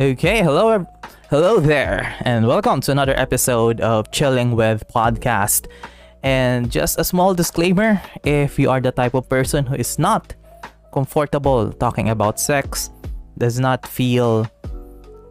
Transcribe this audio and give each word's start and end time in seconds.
Okay, 0.00 0.44
hello, 0.44 0.86
hello 1.28 1.58
there, 1.58 2.14
and 2.20 2.46
welcome 2.46 2.80
to 2.82 2.92
another 2.92 3.18
episode 3.18 3.80
of 3.80 4.12
Chilling 4.12 4.54
with 4.54 4.86
Podcast. 4.94 5.66
And 6.22 6.70
just 6.70 7.00
a 7.00 7.02
small 7.02 7.34
disclaimer: 7.34 8.00
if 8.22 8.60
you 8.60 8.70
are 8.70 8.80
the 8.80 8.92
type 8.92 9.14
of 9.14 9.28
person 9.28 9.66
who 9.66 9.74
is 9.74 9.98
not 9.98 10.36
comfortable 10.94 11.72
talking 11.72 12.10
about 12.10 12.38
sex, 12.38 12.90
does 13.38 13.58
not 13.58 13.88
feel 13.88 14.46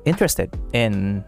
interested 0.03 0.51
in 0.73 1.23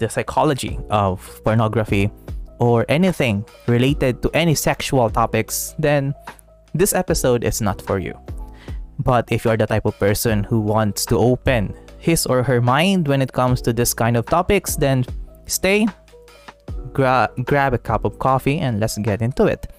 the 0.00 0.08
psychology 0.08 0.76
of 0.90 1.22
pornography 1.44 2.10
or 2.58 2.84
anything 2.88 3.44
related 3.68 4.22
to 4.22 4.30
any 4.34 4.56
sexual 4.56 5.08
topics, 5.08 5.76
then 5.78 6.16
this 6.74 6.96
episode 6.96 7.44
is 7.44 7.60
not 7.60 7.80
for 7.80 8.00
you. 8.00 8.18
But 8.98 9.30
if 9.30 9.44
you're 9.44 9.56
the 9.56 9.68
type 9.68 9.86
of 9.86 9.96
person 10.00 10.42
who 10.42 10.58
wants 10.58 11.06
to 11.06 11.16
open 11.16 11.74
his 12.02 12.26
or 12.26 12.42
her 12.42 12.60
mind 12.60 13.06
when 13.06 13.22
it 13.22 13.32
comes 13.32 13.62
to 13.62 13.72
this 13.72 13.94
kind 13.94 14.18
of 14.18 14.26
topics, 14.26 14.74
then 14.74 15.06
stay, 15.46 15.86
gra- 16.92 17.30
grab 17.46 17.72
a 17.74 17.78
cup 17.78 18.04
of 18.04 18.18
coffee, 18.18 18.58
and 18.58 18.82
let's 18.82 18.98
get 18.98 19.22
into 19.22 19.46
it. 19.46 19.70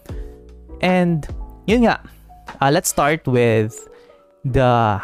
And 0.80 1.27
yun 1.67 1.83
nga, 1.83 1.99
uh, 2.63 2.71
let's 2.71 2.88
start 2.88 3.27
with 3.27 3.75
the 4.47 4.99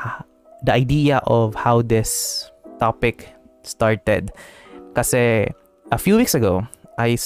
the 0.64 0.72
idea 0.72 1.20
of 1.28 1.56
how 1.56 1.84
this 1.84 2.48
topic 2.80 3.28
started. 3.64 4.32
Kasi 4.96 5.52
a 5.92 6.00
few 6.00 6.16
weeks 6.16 6.36
ago, 6.36 6.64
I 6.98 7.20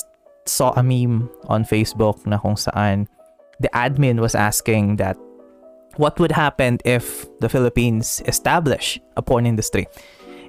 saw 0.49 0.73
a 0.73 0.81
meme 0.81 1.29
on 1.53 1.65
Facebook 1.69 2.25
na 2.25 2.41
kung 2.41 2.57
saan 2.57 3.05
the 3.61 3.69
admin 3.77 4.19
was 4.19 4.33
asking 4.33 4.97
that 4.97 5.17
what 5.97 6.19
would 6.19 6.31
happen 6.31 6.79
if 6.85 7.25
the 7.39 7.49
Philippines 7.49 8.21
establish 8.25 8.99
a 9.17 9.21
porn 9.21 9.45
industry. 9.45 9.87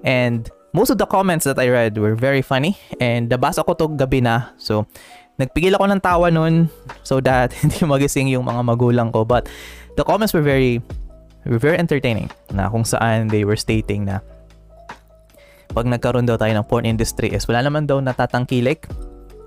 And 0.04 0.48
most 0.72 0.90
of 0.90 0.98
the 0.98 1.06
comments 1.06 1.44
that 1.44 1.58
I 1.58 1.68
read 1.68 1.96
were 1.96 2.14
very 2.14 2.42
funny 2.42 2.76
and 3.00 3.30
nabasa 3.30 3.64
ko 3.64 3.74
to 3.78 3.88
gabi 3.94 4.22
na. 4.22 4.52
So, 4.56 4.86
nagpigil 5.38 5.74
ako 5.74 5.86
ng 5.90 6.00
tawa 6.00 6.30
nun 6.30 6.70
so 7.02 7.18
that 7.22 7.52
hindi 7.60 7.78
magising 7.82 8.28
yung 8.30 8.44
mga 8.44 8.62
magulang 8.64 9.12
ko. 9.12 9.24
But 9.24 9.48
the 9.96 10.04
comments 10.04 10.34
were 10.34 10.44
very 10.44 10.82
were 11.44 11.60
very 11.60 11.76
entertaining 11.76 12.32
na 12.52 12.68
kung 12.72 12.84
saan 12.84 13.28
they 13.28 13.44
were 13.44 13.58
stating 13.58 14.08
na 14.08 14.24
pag 15.74 15.90
nagkaroon 15.90 16.24
daw 16.24 16.38
tayo 16.38 16.54
ng 16.54 16.66
porn 16.70 16.86
industry 16.86 17.34
is 17.34 17.44
wala 17.50 17.66
naman 17.66 17.84
daw 17.84 17.98
natatangkilik. 17.98 18.86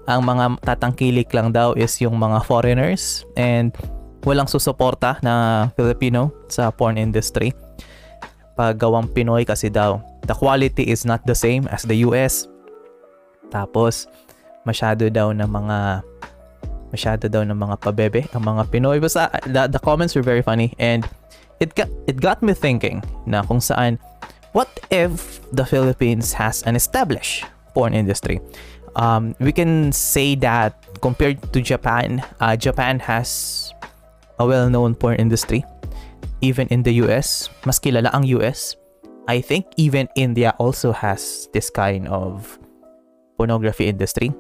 Ang 0.07 0.23
mga 0.23 0.63
tatangkilik 0.63 1.27
lang 1.35 1.51
daw 1.51 1.75
is 1.75 1.99
yung 1.99 2.15
mga 2.15 2.39
foreigners 2.47 3.27
and 3.35 3.75
walang 4.25 4.49
susuporta 4.49 5.19
na 5.21 5.67
Filipino 5.75 6.33
sa 6.47 6.71
porn 6.73 6.97
industry. 6.97 7.53
Pag 8.57 8.81
gawang 8.81 9.09
Pinoy 9.13 9.45
kasi 9.45 9.69
daw, 9.69 10.01
the 10.25 10.33
quality 10.33 10.89
is 10.89 11.05
not 11.05 11.21
the 11.29 11.37
same 11.37 11.69
as 11.69 11.85
the 11.85 12.01
US. 12.07 12.49
Tapos, 13.53 14.09
masyado 14.65 15.07
daw 15.07 15.31
ng 15.31 15.47
mga 15.47 16.03
masyado 16.91 17.27
daw 17.27 17.43
ng 17.43 17.55
mga 17.55 17.75
pabebe 17.83 18.21
ang 18.31 18.43
mga 18.47 18.63
Pinoy. 18.71 18.99
Basta, 18.99 19.27
the, 19.47 19.67
the 19.67 19.79
comments 19.79 20.15
were 20.15 20.23
very 20.23 20.41
funny 20.41 20.71
and 20.79 21.03
it 21.59 21.75
got, 21.75 21.91
it 22.07 22.19
got 22.19 22.39
me 22.39 22.55
thinking 22.55 23.03
na 23.27 23.43
kung 23.43 23.59
saan 23.59 23.99
what 24.55 24.71
if 24.89 25.43
the 25.51 25.65
Philippines 25.65 26.33
has 26.33 26.63
an 26.63 26.75
established 26.75 27.45
porn 27.75 27.93
industry? 27.93 28.39
Um, 28.95 29.35
we 29.39 29.51
can 29.51 29.91
say 29.91 30.33
that 30.41 30.73
compared 31.01 31.37
to 31.53 31.61
Japan, 31.61 32.23
uh, 32.39 32.55
Japan 32.55 32.99
has 33.05 33.66
a 34.39 34.45
well-known 34.45 34.95
porn 34.95 35.17
industry. 35.17 35.65
Even 36.41 36.69
in 36.69 36.85
the 36.85 37.01
US, 37.05 37.49
mas 37.65 37.81
kilala 37.81 38.13
ang 38.13 38.25
US. 38.37 38.77
I 39.27 39.41
think 39.43 39.67
even 39.75 40.07
India 40.15 40.55
also 40.57 40.95
has 40.95 41.51
this 41.51 41.67
kind 41.69 42.07
of 42.07 42.57
pornography 43.35 43.91
industry. 43.91 44.31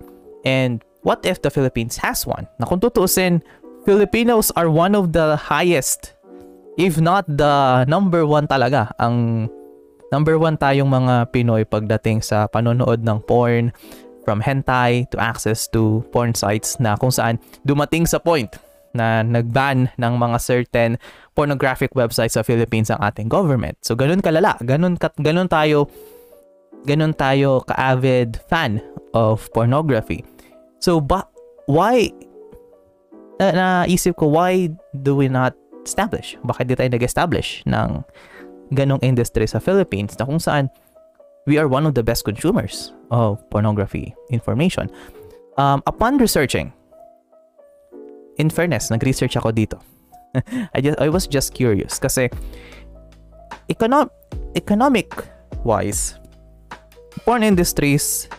And 0.45 0.79
what 1.03 1.25
if 1.25 1.41
the 1.41 1.51
Philippines 1.51 1.97
has 1.99 2.23
one? 2.23 2.47
Na 2.61 2.65
kung 2.65 2.79
tutuusin, 2.79 3.43
Filipinos 3.83 4.53
are 4.55 4.71
one 4.71 4.95
of 4.95 5.11
the 5.11 5.35
highest, 5.35 6.15
if 6.79 6.99
not 7.01 7.27
the 7.27 7.83
number 7.87 8.23
one 8.23 8.47
talaga, 8.47 8.91
ang 8.99 9.47
number 10.11 10.39
one 10.39 10.55
tayong 10.55 10.87
mga 10.87 11.35
Pinoy 11.35 11.67
pagdating 11.67 12.23
sa 12.23 12.47
panonood 12.47 13.03
ng 13.03 13.19
porn, 13.27 13.75
from 14.27 14.43
hentai 14.43 15.07
to 15.07 15.15
access 15.23 15.71
to 15.71 16.03
porn 16.11 16.35
sites 16.35 16.75
na 16.83 16.99
kung 16.99 17.07
saan 17.07 17.39
dumating 17.63 18.03
sa 18.03 18.19
point 18.19 18.51
na 18.97 19.21
nagban 19.21 19.93
ng 19.95 20.13
mga 20.17 20.37
certain 20.41 20.91
pornographic 21.37 21.93
websites 21.93 22.33
sa 22.33 22.41
Philippines 22.41 22.89
ang 22.89 22.97
ating 23.05 23.29
government. 23.29 23.77
So 23.85 23.93
ganun 23.93 24.25
kalala, 24.25 24.57
ganun 24.65 24.97
kat, 24.97 25.13
ganun 25.21 25.45
tayo 25.45 25.85
ganun 26.85 27.13
tayo 27.13 27.61
ka-avid 27.65 28.41
fan 28.49 28.81
of 29.13 29.45
pornography. 29.53 30.25
So 30.81 30.97
ba 30.97 31.29
why 31.69 32.09
na 33.37 33.85
naisip 33.85 34.17
ko 34.17 34.33
why 34.33 34.73
do 35.05 35.13
we 35.13 35.29
not 35.29 35.53
establish? 35.85 36.35
Bakit 36.41 36.73
di 36.73 36.75
tayo 36.75 36.89
nag-establish 36.89 37.63
ng 37.69 38.01
ganong 38.73 38.99
industry 39.05 39.47
sa 39.47 39.61
Philippines 39.61 40.17
na 40.19 40.25
kung 40.27 40.41
saan 40.41 40.67
we 41.47 41.55
are 41.55 41.71
one 41.71 41.87
of 41.87 41.95
the 41.95 42.03
best 42.03 42.27
consumers 42.27 42.91
of 43.09 43.39
pornography 43.49 44.11
information. 44.29 44.91
Um, 45.55 45.81
upon 45.87 46.19
researching, 46.19 46.75
in 48.37 48.49
fairness, 48.49 48.89
nag-research 48.89 49.37
ako 49.37 49.51
dito. 49.51 49.77
I 50.75 50.81
just 50.81 50.97
I 51.01 51.09
was 51.09 51.25
just 51.25 51.53
curious 51.53 51.97
kasi 51.97 52.29
econo- 53.71 54.11
economic 54.53 55.09
wise 55.63 56.19
porn 57.25 57.41
industries 57.41 58.29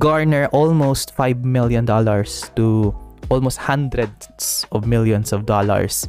garner 0.00 0.48
almost 0.52 1.12
5 1.16 1.44
million 1.44 1.84
dollars 1.84 2.48
to 2.56 2.94
almost 3.28 3.60
hundreds 3.60 4.64
of 4.72 4.86
millions 4.86 5.32
of 5.32 5.44
dollars 5.44 6.08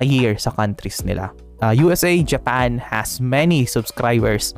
a 0.00 0.06
year 0.06 0.36
sa 0.38 0.50
countries 0.50 1.04
nila. 1.04 1.30
Uh, 1.62 1.72
USA, 1.76 2.20
Japan 2.20 2.76
has 2.76 3.20
many 3.20 3.64
subscribers. 3.64 4.52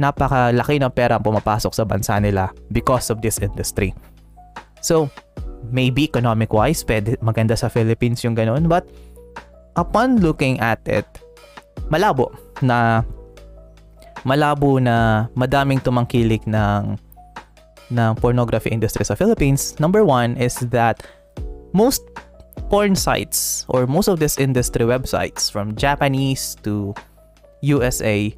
Napakalaki 0.00 0.82
ng 0.82 0.90
pera 0.90 1.20
ang 1.20 1.22
pumapasok 1.22 1.70
sa 1.74 1.84
bansa 1.86 2.18
nila 2.18 2.50
because 2.74 3.12
of 3.12 3.22
this 3.22 3.38
industry. 3.38 3.94
So, 4.82 5.06
maybe 5.70 6.08
economic 6.08 6.50
wise, 6.50 6.82
pwede, 6.84 7.20
maganda 7.22 7.54
sa 7.54 7.68
Philippines 7.68 8.24
yung 8.24 8.34
ganun. 8.34 8.66
But, 8.66 8.88
upon 9.76 10.20
looking 10.20 10.58
at 10.58 10.82
it, 10.88 11.06
malabo 11.92 12.32
na 12.64 13.06
malabo 14.22 14.78
na 14.78 15.28
madaming 15.34 15.82
tumangkilik 15.82 16.46
ng 16.46 16.96
ng 17.92 18.12
pornography 18.16 18.70
industry 18.72 19.04
sa 19.04 19.14
Philippines. 19.14 19.76
Number 19.76 20.06
one 20.06 20.38
is 20.40 20.56
that 20.72 21.04
most 21.76 22.00
porn 22.72 22.96
sites 22.96 23.68
or 23.68 23.84
most 23.84 24.08
of 24.08 24.16
this 24.16 24.40
industry 24.40 24.88
websites 24.88 25.52
from 25.52 25.76
Japanese 25.76 26.56
to 26.64 26.96
USA 27.60 28.32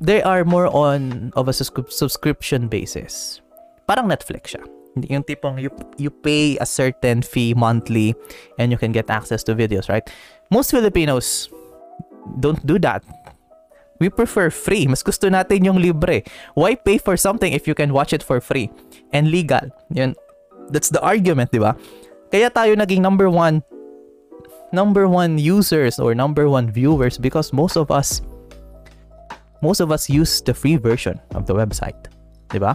they 0.00 0.20
are 0.22 0.44
more 0.44 0.68
on 0.68 1.32
of 1.36 1.48
a 1.48 1.54
subscription 1.54 2.68
basis. 2.68 3.40
Parang 3.88 4.10
Netflix 4.10 4.52
siya. 4.52 4.75
Yung 4.96 5.24
tipong 5.24 5.60
you, 5.60 5.68
you 6.00 6.08
pay 6.08 6.56
a 6.56 6.64
certain 6.64 7.20
fee 7.20 7.52
monthly 7.52 8.14
and 8.58 8.72
you 8.72 8.78
can 8.78 8.92
get 8.92 9.10
access 9.10 9.44
to 9.44 9.54
videos, 9.54 9.88
right? 9.88 10.08
Most 10.50 10.70
Filipinos 10.70 11.50
don't 12.40 12.64
do 12.64 12.78
that. 12.80 13.04
We 14.00 14.08
prefer 14.08 14.48
free. 14.50 14.86
Mas 14.88 15.02
gusto 15.02 15.28
natin 15.28 15.64
yung 15.64 15.76
libre. 15.76 16.24
Why 16.56 16.76
pay 16.76 16.96
for 16.96 17.16
something 17.16 17.52
if 17.52 17.68
you 17.68 17.74
can 17.74 17.92
watch 17.92 18.12
it 18.12 18.22
for 18.22 18.40
free? 18.40 18.68
And 19.12 19.28
legal. 19.30 19.72
Yun. 19.92 20.16
That's 20.68 20.88
the 20.88 21.00
argument, 21.00 21.52
di 21.52 21.60
ba? 21.60 21.76
Kaya 22.32 22.50
tayo 22.50 22.76
naging 22.76 23.00
number 23.00 23.30
one 23.30 23.62
number 24.74 25.06
one 25.06 25.38
users 25.38 25.96
or 26.02 26.12
number 26.12 26.50
one 26.50 26.68
viewers 26.68 27.16
because 27.16 27.54
most 27.54 27.78
of 27.78 27.88
us 27.88 28.20
most 29.62 29.80
of 29.80 29.94
us 29.94 30.10
use 30.10 30.42
the 30.42 30.52
free 30.52 30.76
version 30.76 31.16
of 31.32 31.46
the 31.46 31.54
website. 31.54 31.96
Diba? 32.50 32.74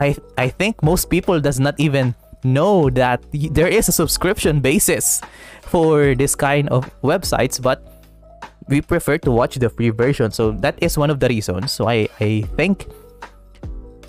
I 0.00 0.16
I 0.36 0.48
think 0.48 0.82
most 0.82 1.10
people 1.10 1.40
does 1.40 1.58
not 1.60 1.74
even 1.78 2.14
know 2.44 2.90
that 2.94 3.22
there 3.32 3.66
is 3.68 3.88
a 3.88 3.92
subscription 3.92 4.60
basis 4.60 5.20
for 5.62 6.14
this 6.14 6.34
kind 6.34 6.68
of 6.70 6.86
websites, 7.02 7.60
but 7.60 7.82
we 8.68 8.80
prefer 8.80 9.18
to 9.18 9.30
watch 9.30 9.56
the 9.56 9.68
free 9.68 9.90
version. 9.90 10.30
So 10.30 10.52
that 10.62 10.78
is 10.78 10.96
one 10.96 11.10
of 11.10 11.20
the 11.20 11.28
reasons. 11.28 11.72
So 11.72 11.88
I 11.88 12.08
I 12.20 12.46
think 12.54 12.86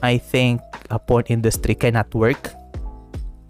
I 0.04 0.18
think 0.18 0.62
a 0.90 1.00
porn 1.00 1.26
industry 1.28 1.76
cannot 1.76 2.14
work 2.14 2.54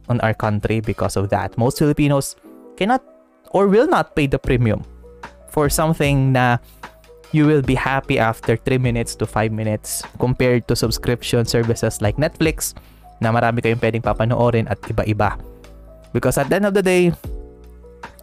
on 0.09 0.19
our 0.21 0.33
country 0.33 0.81
because 0.81 1.15
of 1.15 1.29
that. 1.29 1.57
Most 1.57 1.77
Filipinos 1.77 2.35
cannot 2.77 3.03
or 3.51 3.67
will 3.67 3.87
not 3.87 4.15
pay 4.15 4.27
the 4.27 4.39
premium 4.39 4.81
for 5.49 5.69
something 5.69 6.33
na 6.33 6.57
you 7.31 7.45
will 7.45 7.61
be 7.61 7.75
happy 7.75 8.17
after 8.17 8.57
3 8.57 8.77
minutes 8.77 9.15
to 9.15 9.25
5 9.25 9.51
minutes 9.51 10.01
compared 10.19 10.67
to 10.67 10.75
subscription 10.75 11.45
services 11.45 12.01
like 12.01 12.17
Netflix 12.17 12.73
na 13.21 13.29
marami 13.29 13.61
kayong 13.61 13.81
pwedeng 13.83 14.03
papanoorin 14.03 14.65
at 14.71 14.79
iba-iba. 14.87 15.37
Because 16.15 16.39
at 16.41 16.49
the 16.49 16.57
end 16.57 16.65
of 16.65 16.73
the 16.73 16.81
day, 16.81 17.13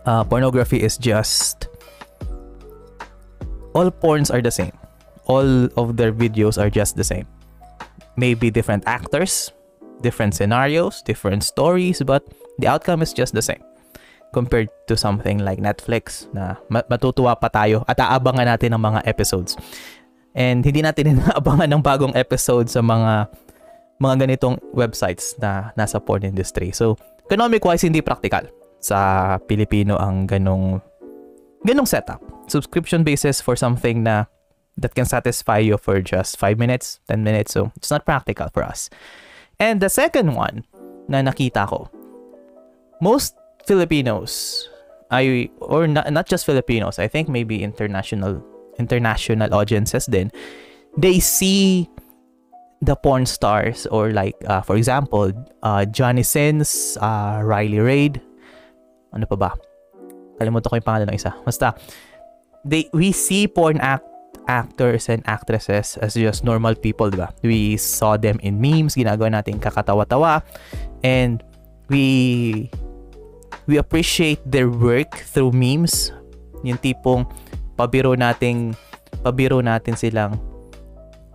uh, 0.08 0.25
pornography 0.26 0.82
is 0.82 0.99
just 0.99 1.70
all 3.76 3.93
porns 3.93 4.32
are 4.32 4.43
the 4.43 4.50
same. 4.50 4.75
all 5.26 5.67
of 5.76 5.97
their 5.97 6.12
videos 6.12 6.61
are 6.61 6.70
just 6.70 6.97
the 6.97 7.05
same. 7.05 7.26
Maybe 8.17 8.50
different 8.50 8.85
actors, 8.87 9.52
different 10.00 10.35
scenarios, 10.35 11.02
different 11.02 11.44
stories, 11.44 12.02
but 12.02 12.25
the 12.59 12.67
outcome 12.67 13.02
is 13.02 13.12
just 13.12 13.35
the 13.35 13.43
same 13.43 13.62
compared 14.34 14.69
to 14.87 14.94
something 14.96 15.43
like 15.43 15.61
Netflix 15.62 16.26
na 16.34 16.58
matutuwa 16.69 17.38
pa 17.38 17.49
tayo 17.50 17.87
at 17.87 17.99
aabangan 18.00 18.46
natin 18.46 18.75
ng 18.75 18.82
mga 18.82 19.00
episodes. 19.06 19.56
And 20.37 20.61
hindi 20.61 20.84
natin 20.84 21.11
inaabangan 21.17 21.69
ng 21.73 21.82
bagong 21.82 22.14
episode 22.14 22.69
sa 22.69 22.84
mga 22.84 23.31
mga 23.96 24.28
ganitong 24.28 24.61
websites 24.76 25.32
na 25.40 25.73
nasa 25.73 25.96
porn 25.96 26.20
industry. 26.20 26.69
So, 26.73 27.00
economic 27.25 27.64
wise 27.64 27.88
hindi 27.88 28.05
practical 28.05 28.44
sa 28.76 29.40
Pilipino 29.49 29.96
ang 29.96 30.28
ganong 30.28 30.84
ganong 31.64 31.88
setup. 31.88 32.20
Subscription 32.46 33.02
basis 33.02 33.40
for 33.40 33.56
something 33.56 34.05
na 34.05 34.28
that 34.76 34.93
can 34.93 35.08
satisfy 35.08 35.56
you 35.56 35.81
for 35.81 36.05
just 36.05 36.37
5 36.37 36.61
minutes, 36.61 37.00
10 37.08 37.25
minutes. 37.25 37.56
So, 37.56 37.73
it's 37.81 37.88
not 37.88 38.05
practical 38.05 38.52
for 38.52 38.61
us. 38.61 38.93
And 39.56 39.81
the 39.81 39.88
second 39.88 40.37
one 40.37 40.69
na 41.08 41.25
nakita 41.25 41.64
ko, 41.64 41.88
most 43.00 43.32
Filipinos, 43.66 44.68
I 45.10 45.50
or 45.58 45.86
not, 45.86 46.10
not 46.12 46.26
just 46.26 46.46
Filipinos, 46.46 46.98
I 46.98 47.08
think 47.08 47.28
maybe 47.28 47.62
international 47.62 48.42
international 48.78 49.52
audiences 49.54 50.06
din, 50.06 50.30
they 50.96 51.18
see 51.18 51.90
the 52.80 52.94
porn 52.94 53.26
stars 53.26 53.86
or 53.90 54.12
like 54.12 54.36
uh, 54.46 54.62
for 54.62 54.76
example, 54.76 55.32
uh, 55.62 55.84
Johnny 55.84 56.22
Sins, 56.22 56.96
uh, 57.00 57.42
Riley 57.42 57.80
Raid, 57.80 58.22
ano 59.12 59.26
pa 59.26 59.36
ba? 59.36 59.50
Kalimutan 60.38 60.68
ko 60.70 60.74
yung 60.78 60.86
pangalan 60.86 61.08
ng 61.10 61.18
isa. 61.18 61.32
Basta, 61.42 61.74
they, 62.64 62.86
we 62.92 63.10
see 63.10 63.48
porn 63.48 63.80
act 63.80 64.04
actors 64.46 65.08
and 65.08 65.26
actresses 65.26 65.96
as 65.98 66.14
just 66.14 66.44
normal 66.44 66.74
people, 66.74 67.10
di 67.10 67.18
ba? 67.18 67.34
We 67.42 67.76
saw 67.76 68.14
them 68.14 68.38
in 68.46 68.62
memes, 68.62 68.94
ginagawa 68.94 69.42
natin 69.42 69.58
kakatawa-tawa, 69.58 70.44
and 71.02 71.42
we 71.90 72.70
we 73.66 73.78
appreciate 73.78 74.40
their 74.46 74.70
work 74.70 75.22
through 75.30 75.52
memes. 75.52 76.14
Yung 76.62 76.78
tipong 76.78 77.26
pabiro 77.74 78.14
nating 78.14 78.74
pabiro 79.22 79.62
natin 79.62 79.98
silang 79.98 80.38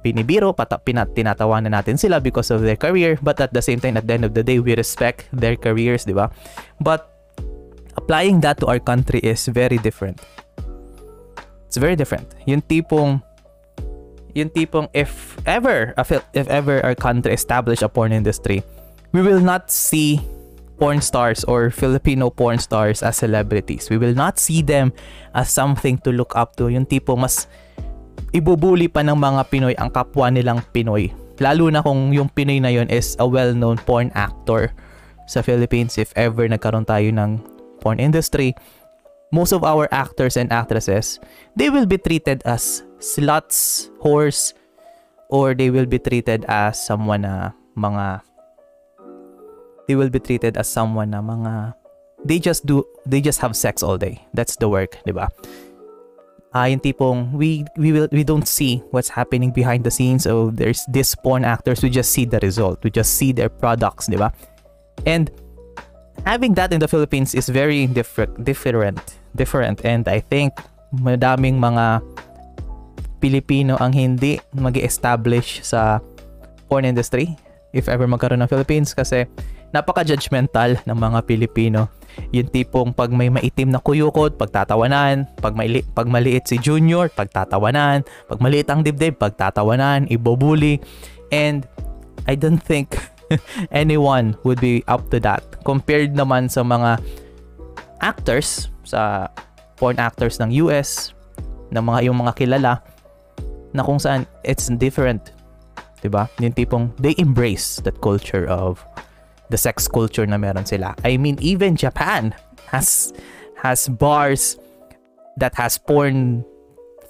pinibiro, 0.01 0.49
pata, 0.51 0.81
pinat, 0.81 1.13
tinatawanan 1.13 1.77
natin 1.77 1.95
sila 1.95 2.17
because 2.17 2.49
of 2.49 2.65
their 2.65 2.75
career, 2.75 3.21
but 3.21 3.37
at 3.37 3.53
the 3.53 3.61
same 3.61 3.77
time, 3.77 3.95
at 3.95 4.09
the 4.09 4.13
end 4.17 4.25
of 4.25 4.33
the 4.33 4.41
day, 4.41 4.57
we 4.57 4.73
respect 4.73 5.29
their 5.29 5.53
careers, 5.53 6.09
di 6.09 6.13
ba? 6.17 6.33
But 6.81 7.05
applying 7.95 8.41
that 8.41 8.57
to 8.59 8.67
our 8.67 8.81
country 8.81 9.21
is 9.21 9.45
very 9.45 9.77
different. 9.77 10.17
It's 11.69 11.77
very 11.77 11.95
different. 11.95 12.33
Yung 12.49 12.65
tipong 12.65 13.21
yung 14.31 14.49
tipong 14.49 14.87
if 14.95 15.35
ever 15.43 15.91
if 16.33 16.47
ever 16.47 16.79
our 16.83 16.95
country 16.95 17.35
establish 17.35 17.83
a 17.83 17.89
porn 17.91 18.11
industry, 18.11 18.63
we 19.13 19.21
will 19.21 19.39
not 19.39 19.69
see 19.69 20.19
porn 20.81 20.97
stars 20.97 21.45
or 21.45 21.69
Filipino 21.69 22.33
porn 22.33 22.57
stars 22.57 23.05
as 23.05 23.21
celebrities. 23.21 23.93
We 23.93 24.01
will 24.01 24.17
not 24.17 24.41
see 24.41 24.65
them 24.65 24.89
as 25.37 25.53
something 25.53 26.01
to 26.01 26.09
look 26.09 26.33
up 26.33 26.57
to. 26.57 26.73
Yung 26.73 26.89
tipo 26.89 27.13
mas 27.13 27.45
ibubuli 28.33 28.89
pa 28.89 29.05
ng 29.05 29.13
mga 29.13 29.41
Pinoy 29.53 29.77
ang 29.77 29.93
kapwa 29.93 30.33
nilang 30.33 30.65
Pinoy. 30.73 31.13
Lalo 31.37 31.69
na 31.69 31.85
kung 31.85 32.09
yung 32.09 32.33
Pinoy 32.33 32.57
na 32.57 32.73
yon 32.73 32.89
is 32.89 33.13
a 33.21 33.25
well-known 33.29 33.77
porn 33.85 34.09
actor 34.17 34.73
sa 35.29 35.45
Philippines 35.45 36.01
if 36.01 36.09
ever 36.17 36.49
nagkaroon 36.49 36.89
tayo 36.89 37.13
ng 37.13 37.37
porn 37.77 38.01
industry 38.01 38.57
most 39.31 39.55
of 39.55 39.63
our 39.63 39.87
actors 39.95 40.35
and 40.35 40.51
actresses, 40.51 41.19
they 41.55 41.71
will 41.71 41.87
be 41.87 41.97
treated 41.97 42.43
as 42.45 42.83
sluts, 42.99 43.89
whores, 44.03 44.53
or 45.31 45.55
they 45.55 45.71
will 45.71 45.87
be 45.87 45.97
treated 45.97 46.43
as 46.51 46.75
someone 46.77 47.23
na 47.23 47.55
mga 47.79 48.19
they 49.91 49.99
will 49.99 50.07
be 50.07 50.23
treated 50.23 50.55
as 50.55 50.71
someone 50.71 51.11
na 51.11 51.19
mga 51.19 51.75
they 52.23 52.39
just 52.39 52.63
do 52.63 52.87
they 53.03 53.19
just 53.19 53.43
have 53.43 53.59
sex 53.59 53.83
all 53.83 53.99
day. 53.99 54.23
That's 54.31 54.55
the 54.55 54.71
work, 54.71 54.95
'di 55.03 55.11
ba? 55.11 55.27
Ah, 56.55 56.63
uh, 56.63 56.67
yung 56.71 56.79
tipong 56.79 57.35
we 57.35 57.67
we 57.75 57.91
will 57.91 58.07
we 58.15 58.23
don't 58.23 58.47
see 58.47 58.79
what's 58.95 59.11
happening 59.11 59.51
behind 59.51 59.83
the 59.83 59.91
scenes. 59.91 60.23
So 60.23 60.47
there's 60.55 60.87
this 60.87 61.11
porn 61.11 61.43
actors, 61.43 61.83
we 61.83 61.91
just 61.91 62.15
see 62.15 62.23
the 62.23 62.39
result. 62.39 62.79
We 62.87 62.91
just 62.95 63.19
see 63.19 63.35
their 63.35 63.51
products, 63.51 64.07
'di 64.07 64.15
ba? 64.15 64.31
And 65.03 65.27
having 66.23 66.55
that 66.55 66.71
in 66.71 66.79
the 66.79 66.87
Philippines 66.87 67.35
is 67.35 67.51
very 67.51 67.83
different 67.91 68.47
different 68.47 69.19
different 69.35 69.83
and 69.83 70.07
I 70.07 70.23
think 70.23 70.55
madaming 70.95 71.59
mga 71.59 71.99
Pilipino 73.19 73.75
ang 73.79 73.91
hindi 73.91 74.39
mag 74.55 74.75
establish 74.79 75.61
sa 75.67 75.99
porn 76.71 76.87
industry 76.87 77.35
if 77.71 77.87
ever 77.87 78.05
magkaroon 78.05 78.43
ng 78.43 78.51
Philippines 78.51 78.91
kasi 78.91 79.25
napaka-judgmental 79.71 80.83
ng 80.83 80.97
mga 80.97 81.19
Pilipino. 81.27 81.87
Yung 82.35 82.51
tipong 82.51 82.91
pag 82.91 83.07
may 83.11 83.31
maitim 83.31 83.71
na 83.71 83.79
kuyukot, 83.79 84.35
pagtatawanan, 84.35 85.31
pag, 85.39 85.55
may, 85.55 85.79
pag 85.95 86.11
maliit 86.11 86.47
si 86.47 86.59
Junior, 86.59 87.07
pagtatawanan, 87.07 88.03
pag 88.03 88.39
maliit 88.43 88.67
ang 88.67 88.83
dibdib, 88.83 89.15
pagtatawanan, 89.15 90.11
ibobuli. 90.11 90.83
And 91.31 91.63
I 92.27 92.35
don't 92.35 92.59
think 92.59 92.99
anyone 93.71 94.35
would 94.43 94.59
be 94.59 94.83
up 94.91 95.07
to 95.15 95.23
that. 95.23 95.43
Compared 95.63 96.13
naman 96.13 96.51
sa 96.51 96.67
mga 96.67 96.99
actors 98.03 98.67
sa 98.83 99.31
porn 99.79 99.95
actors 99.97 100.37
ng 100.43 100.51
US, 100.67 101.15
ng 101.71 101.79
mga 101.79 102.11
yung 102.11 102.17
mga 102.19 102.35
kilala 102.35 102.83
na 103.71 103.81
kung 103.81 103.97
saan 103.97 104.27
it's 104.43 104.67
different. 104.75 105.31
'Di 106.03 106.11
ba? 106.11 106.27
Yung 106.43 106.51
tipong 106.51 106.91
they 106.99 107.15
embrace 107.17 107.79
that 107.87 107.95
culture 108.03 108.45
of 108.51 108.83
the 109.51 109.59
sex 109.59 109.85
culture 109.85 110.25
na 110.25 110.39
meron 110.39 110.63
sila. 110.63 110.95
I 111.03 111.19
mean 111.19 111.35
even 111.43 111.75
Japan 111.75 112.31
has 112.71 113.11
has 113.59 113.91
bars 113.91 114.55
that 115.37 115.53
has 115.59 115.75
porn 115.77 116.47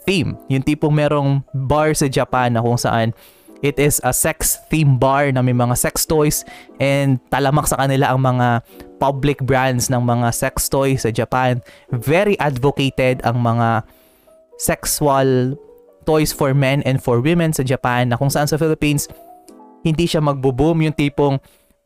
theme. 0.04 0.36
Yung 0.50 0.66
tipong 0.66 0.98
merong 0.98 1.46
bar 1.54 1.94
sa 1.94 2.10
Japan 2.10 2.58
na 2.58 2.66
kung 2.66 2.82
saan 2.82 3.14
it 3.62 3.78
is 3.78 4.02
a 4.02 4.12
sex 4.12 4.58
theme 4.74 4.98
bar 4.98 5.30
na 5.30 5.46
may 5.46 5.54
mga 5.54 5.78
sex 5.78 6.04
toys 6.10 6.42
and 6.82 7.22
talamak 7.30 7.70
sa 7.70 7.78
kanila 7.78 8.10
ang 8.10 8.26
mga 8.26 8.66
public 8.98 9.42
brands 9.46 9.90
ng 9.90 10.02
mga 10.02 10.34
sex 10.34 10.66
toys 10.70 11.06
sa 11.06 11.14
Japan. 11.14 11.62
Very 11.94 12.34
advocated 12.42 13.22
ang 13.22 13.42
mga 13.42 13.86
sexual 14.58 15.58
toys 16.06 16.34
for 16.34 16.54
men 16.58 16.82
and 16.86 17.02
for 17.02 17.22
women 17.22 17.54
sa 17.54 17.62
Japan 17.62 18.10
na 18.10 18.18
kung 18.18 18.33
saan 18.33 18.50
sa 18.50 18.57
Philippines 18.57 19.06
hindi 19.81 20.06
siya 20.06 20.21
magbo-boom 20.21 20.86
yung 20.86 20.95
tipong 20.98 21.42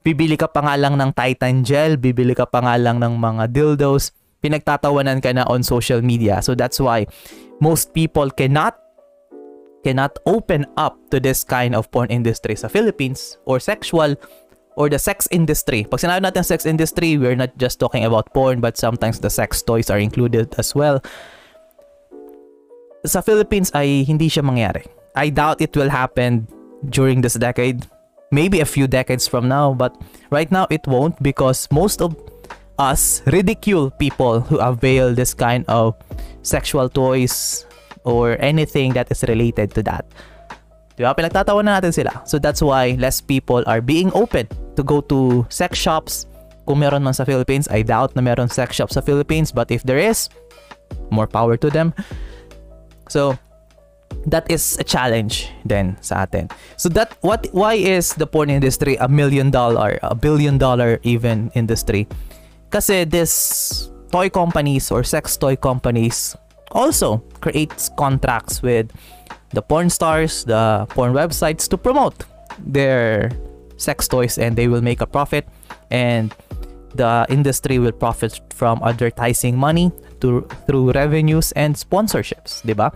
bibili 0.06 0.38
ka 0.38 0.46
pa 0.46 0.62
nga 0.62 0.78
lang 0.78 1.02
ng 1.02 1.10
Titan 1.18 1.66
gel, 1.66 1.98
bibili 1.98 2.38
ka 2.38 2.46
pa 2.46 2.62
nga 2.62 2.78
lang 2.78 3.02
ng 3.02 3.18
mga 3.18 3.50
dildos, 3.50 4.14
pinagtatawanan 4.46 5.18
ka 5.18 5.34
na 5.34 5.50
on 5.50 5.66
social 5.66 6.06
media. 6.06 6.46
So 6.46 6.54
that's 6.54 6.78
why 6.78 7.10
most 7.58 7.90
people 7.98 8.30
cannot 8.30 8.78
cannot 9.82 10.18
open 10.30 10.70
up 10.78 10.98
to 11.10 11.18
this 11.18 11.42
kind 11.42 11.74
of 11.74 11.90
porn 11.90 12.10
industry 12.14 12.54
sa 12.54 12.70
Philippines 12.70 13.42
or 13.50 13.58
sexual 13.58 14.14
or 14.78 14.90
the 14.90 15.02
sex 15.02 15.26
industry. 15.34 15.90
Pag 15.90 16.06
sinabi 16.06 16.22
natin 16.22 16.46
sex 16.46 16.70
industry, 16.70 17.18
we're 17.18 17.38
not 17.38 17.54
just 17.58 17.82
talking 17.82 18.06
about 18.06 18.30
porn 18.34 18.62
but 18.62 18.78
sometimes 18.78 19.22
the 19.22 19.34
sex 19.34 19.66
toys 19.66 19.90
are 19.90 20.02
included 20.02 20.54
as 20.62 20.78
well. 20.78 21.02
Sa 23.06 23.22
Philippines 23.22 23.74
ay 23.74 24.06
hindi 24.06 24.30
siya 24.30 24.46
mangyari. 24.46 24.86
I 25.18 25.34
doubt 25.34 25.62
it 25.62 25.74
will 25.74 25.90
happen 25.90 26.46
during 26.90 27.22
this 27.22 27.38
decade. 27.38 27.86
Maybe 28.32 28.60
a 28.60 28.65
few 28.65 28.88
decades 28.88 29.27
from 29.27 29.48
now, 29.48 29.74
but 29.74 29.96
right 30.29 30.51
now 30.51 30.67
it 30.70 30.86
won't 30.88 31.22
because 31.22 31.67
most 31.72 32.01
of 32.01 32.15
us 32.77 33.22
ridicule 33.27 33.91
people 33.91 34.41
who 34.41 34.58
avail 34.58 35.13
this 35.13 35.34
kind 35.34 35.63
of 35.67 35.96
sexual 36.41 36.89
toys 36.89 37.65
or 38.03 38.38
anything 38.41 38.94
that 38.94 39.12
is 39.12 39.24
related 39.27 39.74
to 39.75 39.84
that. 39.84 40.05
Di 40.96 41.03
ba? 41.03 41.12
Pinagtatawanan 41.12 41.84
natin 41.84 41.91
sila. 41.91 42.24
So 42.24 42.39
that's 42.39 42.63
why 42.63 42.96
less 42.96 43.20
people 43.20 43.63
are 43.67 43.84
being 43.84 44.12
open 44.15 44.48
to 44.75 44.82
go 44.84 45.03
to 45.12 45.44
sex 45.50 45.75
shops. 45.75 46.27
Kung 46.65 46.79
meron 46.79 47.03
man 47.03 47.13
sa 47.13 47.27
Philippines, 47.27 47.67
I 47.70 47.84
doubt 47.84 48.15
na 48.15 48.24
meron 48.24 48.50
sex 48.50 48.74
shops 48.79 48.96
sa 48.96 49.03
Philippines. 49.03 49.51
But 49.51 49.70
if 49.70 49.84
there 49.84 50.00
is, 50.00 50.32
more 51.12 51.27
power 51.27 51.60
to 51.60 51.70
them. 51.70 51.94
So, 53.12 53.38
that 54.25 54.50
is 54.50 54.77
a 54.79 54.84
challenge 54.84 55.50
then 55.65 55.98
sa 56.01 56.25
atin. 56.25 56.50
So 56.77 56.89
that 56.98 57.17
what 57.22 57.48
why 57.53 57.75
is 57.75 58.13
the 58.13 58.27
porn 58.27 58.50
industry 58.50 58.98
a 58.98 59.08
million 59.08 59.51
dollar, 59.51 60.00
a 60.01 60.15
billion 60.15 60.58
dollar 60.58 61.00
even 61.03 61.51
industry? 61.53 62.08
Kasi 62.70 63.05
this 63.05 63.89
toy 64.12 64.29
companies 64.29 64.91
or 64.91 65.03
sex 65.03 65.38
toy 65.38 65.55
companies 65.55 66.36
also 66.72 67.24
creates 67.41 67.89
contracts 67.98 68.62
with 68.62 68.91
the 69.53 69.62
porn 69.62 69.89
stars, 69.89 70.44
the 70.44 70.86
porn 70.89 71.13
websites 71.13 71.70
to 71.70 71.77
promote 71.77 72.25
their 72.60 73.32
sex 73.77 74.08
toys 74.08 74.38
and 74.38 74.55
they 74.55 74.67
will 74.67 74.82
make 74.82 75.01
a 75.01 75.08
profit 75.08 75.48
and 75.91 76.34
the 76.96 77.25
industry 77.29 77.77
will 77.77 77.91
profit 77.91 78.39
from 78.55 78.79
advertising 78.84 79.58
money 79.58 79.91
to 80.22 80.48
through 80.65 80.91
revenues 80.91 81.51
and 81.53 81.75
sponsorships, 81.75 82.63
'di 82.63 82.74
ba? 82.74 82.91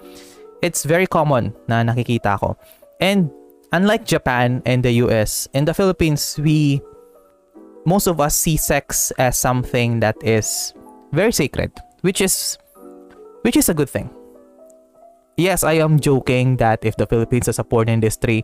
It's 0.62 0.84
very 0.84 1.08
common 1.08 1.56
na 1.68 1.84
nakikita 1.84 2.40
ko. 2.40 2.56
And 3.00 3.32
unlike 3.72 4.06
Japan 4.06 4.62
and 4.66 4.84
the 4.84 4.92
US, 5.06 5.48
in 5.54 5.66
the 5.66 5.74
Philippines, 5.74 6.40
we 6.40 6.82
most 7.86 8.08
of 8.08 8.20
us 8.20 8.36
see 8.36 8.58
sex 8.58 9.12
as 9.18 9.38
something 9.38 10.00
that 10.00 10.16
is 10.24 10.74
very 11.12 11.32
sacred, 11.32 11.72
which 12.02 12.22
is 12.22 12.58
which 13.42 13.56
is 13.56 13.70
a 13.70 13.74
good 13.74 13.90
thing. 13.90 14.10
Yes, 15.40 15.64
I 15.64 15.80
am 15.80 16.04
joking 16.04 16.60
that 16.60 16.84
if 16.84 17.00
the 17.00 17.08
Philippines 17.08 17.48
has 17.48 17.60
a 17.60 17.64
porn 17.64 17.88
industry, 17.88 18.44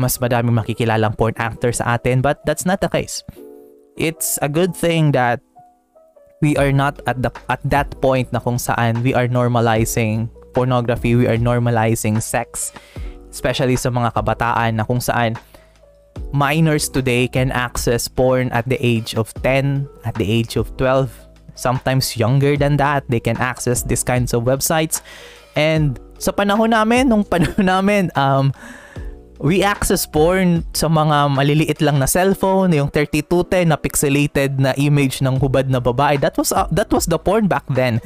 mas 0.00 0.16
madaming 0.16 0.56
makikilalang 0.56 1.12
porn 1.12 1.36
actors 1.36 1.84
sa 1.84 2.00
atin, 2.00 2.24
but 2.24 2.40
that's 2.48 2.64
not 2.64 2.80
the 2.80 2.88
case. 2.88 3.20
It's 4.00 4.40
a 4.40 4.48
good 4.48 4.72
thing 4.72 5.12
that 5.12 5.44
we 6.40 6.56
are 6.56 6.72
not 6.72 7.04
at 7.04 7.20
the 7.20 7.28
at 7.52 7.60
that 7.68 7.92
point 8.00 8.32
na 8.32 8.40
kung 8.40 8.56
saan 8.56 9.04
we 9.04 9.12
are 9.12 9.28
normalizing 9.28 10.32
pornography, 10.52 11.14
we 11.14 11.26
are 11.26 11.38
normalizing 11.38 12.22
sex, 12.22 12.72
especially 13.30 13.76
sa 13.76 13.90
mga 13.90 14.14
kabataan 14.14 14.78
na 14.78 14.84
kung 14.84 15.00
saan 15.00 15.38
minors 16.32 16.88
today 16.88 17.26
can 17.26 17.50
access 17.52 18.06
porn 18.08 18.50
at 18.50 18.66
the 18.68 18.78
age 18.78 19.14
of 19.14 19.34
10, 19.42 19.88
at 20.04 20.14
the 20.14 20.26
age 20.26 20.56
of 20.56 20.70
12, 20.76 21.10
sometimes 21.54 22.16
younger 22.16 22.56
than 22.56 22.76
that. 22.78 23.04
They 23.08 23.20
can 23.20 23.36
access 23.38 23.82
these 23.82 24.02
kinds 24.02 24.34
of 24.34 24.44
websites. 24.44 25.02
And 25.56 25.98
sa 26.18 26.30
panahon 26.30 26.70
namin, 26.70 27.10
nung 27.10 27.24
panahon 27.26 27.66
namin, 27.66 28.10
um, 28.14 28.54
we 29.40 29.64
access 29.64 30.04
porn 30.04 30.62
sa 30.76 30.86
mga 30.86 31.32
maliliit 31.32 31.80
lang 31.80 31.98
na 31.98 32.06
cellphone, 32.06 32.76
yung 32.76 32.92
3210 32.92 33.72
na 33.72 33.76
pixelated 33.80 34.60
na 34.60 34.76
image 34.76 35.24
ng 35.24 35.40
hubad 35.40 35.66
na 35.72 35.80
babae. 35.80 36.20
That 36.20 36.36
was 36.36 36.52
uh, 36.52 36.68
that 36.76 36.92
was 36.92 37.08
the 37.08 37.18
porn 37.18 37.48
back 37.48 37.64
then. 37.72 37.98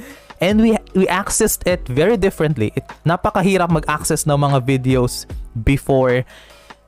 And 0.42 0.62
we 0.62 0.74
we 0.94 1.06
accessed 1.06 1.66
it 1.66 1.86
very 1.86 2.18
differently. 2.18 2.74
It, 2.74 2.86
napakahirap 3.06 3.70
mag-access 3.70 4.26
ng 4.26 4.38
mga 4.38 4.66
videos 4.66 5.28
before. 5.62 6.26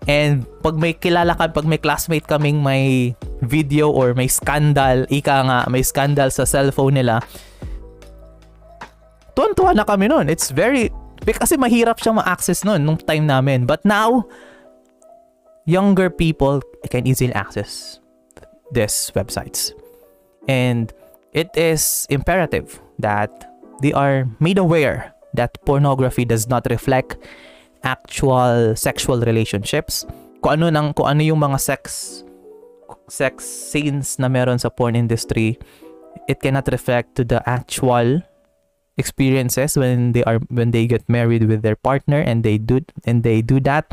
And 0.07 0.47
pag 0.63 0.79
may 0.79 0.95
kilala 0.95 1.35
ka, 1.35 1.51
pag 1.51 1.67
may 1.67 1.79
classmate 1.79 2.27
kaming 2.27 2.63
may 2.63 3.15
video 3.43 3.91
or 3.91 4.15
may 4.15 4.31
scandal, 4.31 5.07
ika 5.11 5.37
nga, 5.47 5.59
may 5.67 5.83
scandal 5.83 6.31
sa 6.31 6.47
cellphone 6.47 7.01
nila, 7.01 7.25
tuwan-tuwa 9.35 9.75
na 9.75 9.83
kami 9.83 10.07
nun. 10.07 10.31
It's 10.31 10.51
very 10.55 10.93
kasi 11.27 11.59
mahirap 11.59 11.99
siyang 11.99 12.23
ma-access 12.23 12.63
noon 12.63 12.87
nung 12.87 13.01
time 13.03 13.27
namin. 13.27 13.67
But 13.67 13.83
now, 13.83 14.31
younger 15.67 16.07
people 16.07 16.63
can 16.87 17.03
easily 17.03 17.35
access 17.35 17.99
these 18.71 19.11
websites. 19.19 19.75
And 20.47 20.95
it 21.35 21.51
is 21.59 22.07
imperative 22.09 22.79
that 22.99 23.31
they 23.83 23.93
are 23.93 24.29
made 24.41 24.59
aware 24.59 25.15
that 25.35 25.59
pornography 25.65 26.25
does 26.25 26.49
not 26.49 26.67
reflect 26.71 27.17
actual 27.85 28.75
sexual 28.75 29.21
relationships. 29.21 30.09
Kung 30.41 30.61
ano 30.61 30.71
nang 30.71 30.93
kung 30.97 31.07
ano 31.07 31.23
yung 31.23 31.41
mga 31.41 31.61
sex 31.61 32.23
sex 33.07 33.45
scenes 33.45 34.19
na 34.19 34.27
meron 34.27 34.59
sa 34.59 34.71
porn 34.73 34.97
industry, 34.97 35.59
it 36.27 36.41
cannot 36.41 36.67
reflect 36.73 37.15
to 37.17 37.23
the 37.23 37.43
actual 37.45 38.23
experiences 38.97 39.77
when 39.77 40.17
they 40.17 40.25
are 40.25 40.41
when 40.49 40.73
they 40.73 40.89
get 40.89 41.05
married 41.09 41.45
with 41.45 41.61
their 41.61 41.77
partner 41.77 42.19
and 42.19 42.43
they 42.43 42.57
do 42.57 42.81
and 43.05 43.23
they 43.23 43.45
do 43.45 43.61
that 43.61 43.93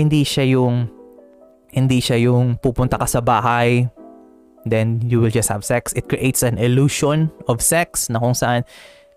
hindi 0.00 0.24
siya 0.24 0.56
yung 0.56 0.88
hindi 1.68 2.00
siya 2.00 2.24
yung 2.24 2.56
pupunta 2.56 2.96
ka 2.96 3.04
sa 3.04 3.20
bahay 3.20 3.84
then 4.70 5.02
you 5.04 5.20
will 5.20 5.30
just 5.30 5.48
have 5.48 5.64
sex. 5.64 5.92
It 5.92 6.08
creates 6.08 6.42
an 6.42 6.58
illusion 6.58 7.30
of 7.48 7.60
sex 7.60 8.08
na 8.08 8.18
kung 8.18 8.34
saan 8.34 8.64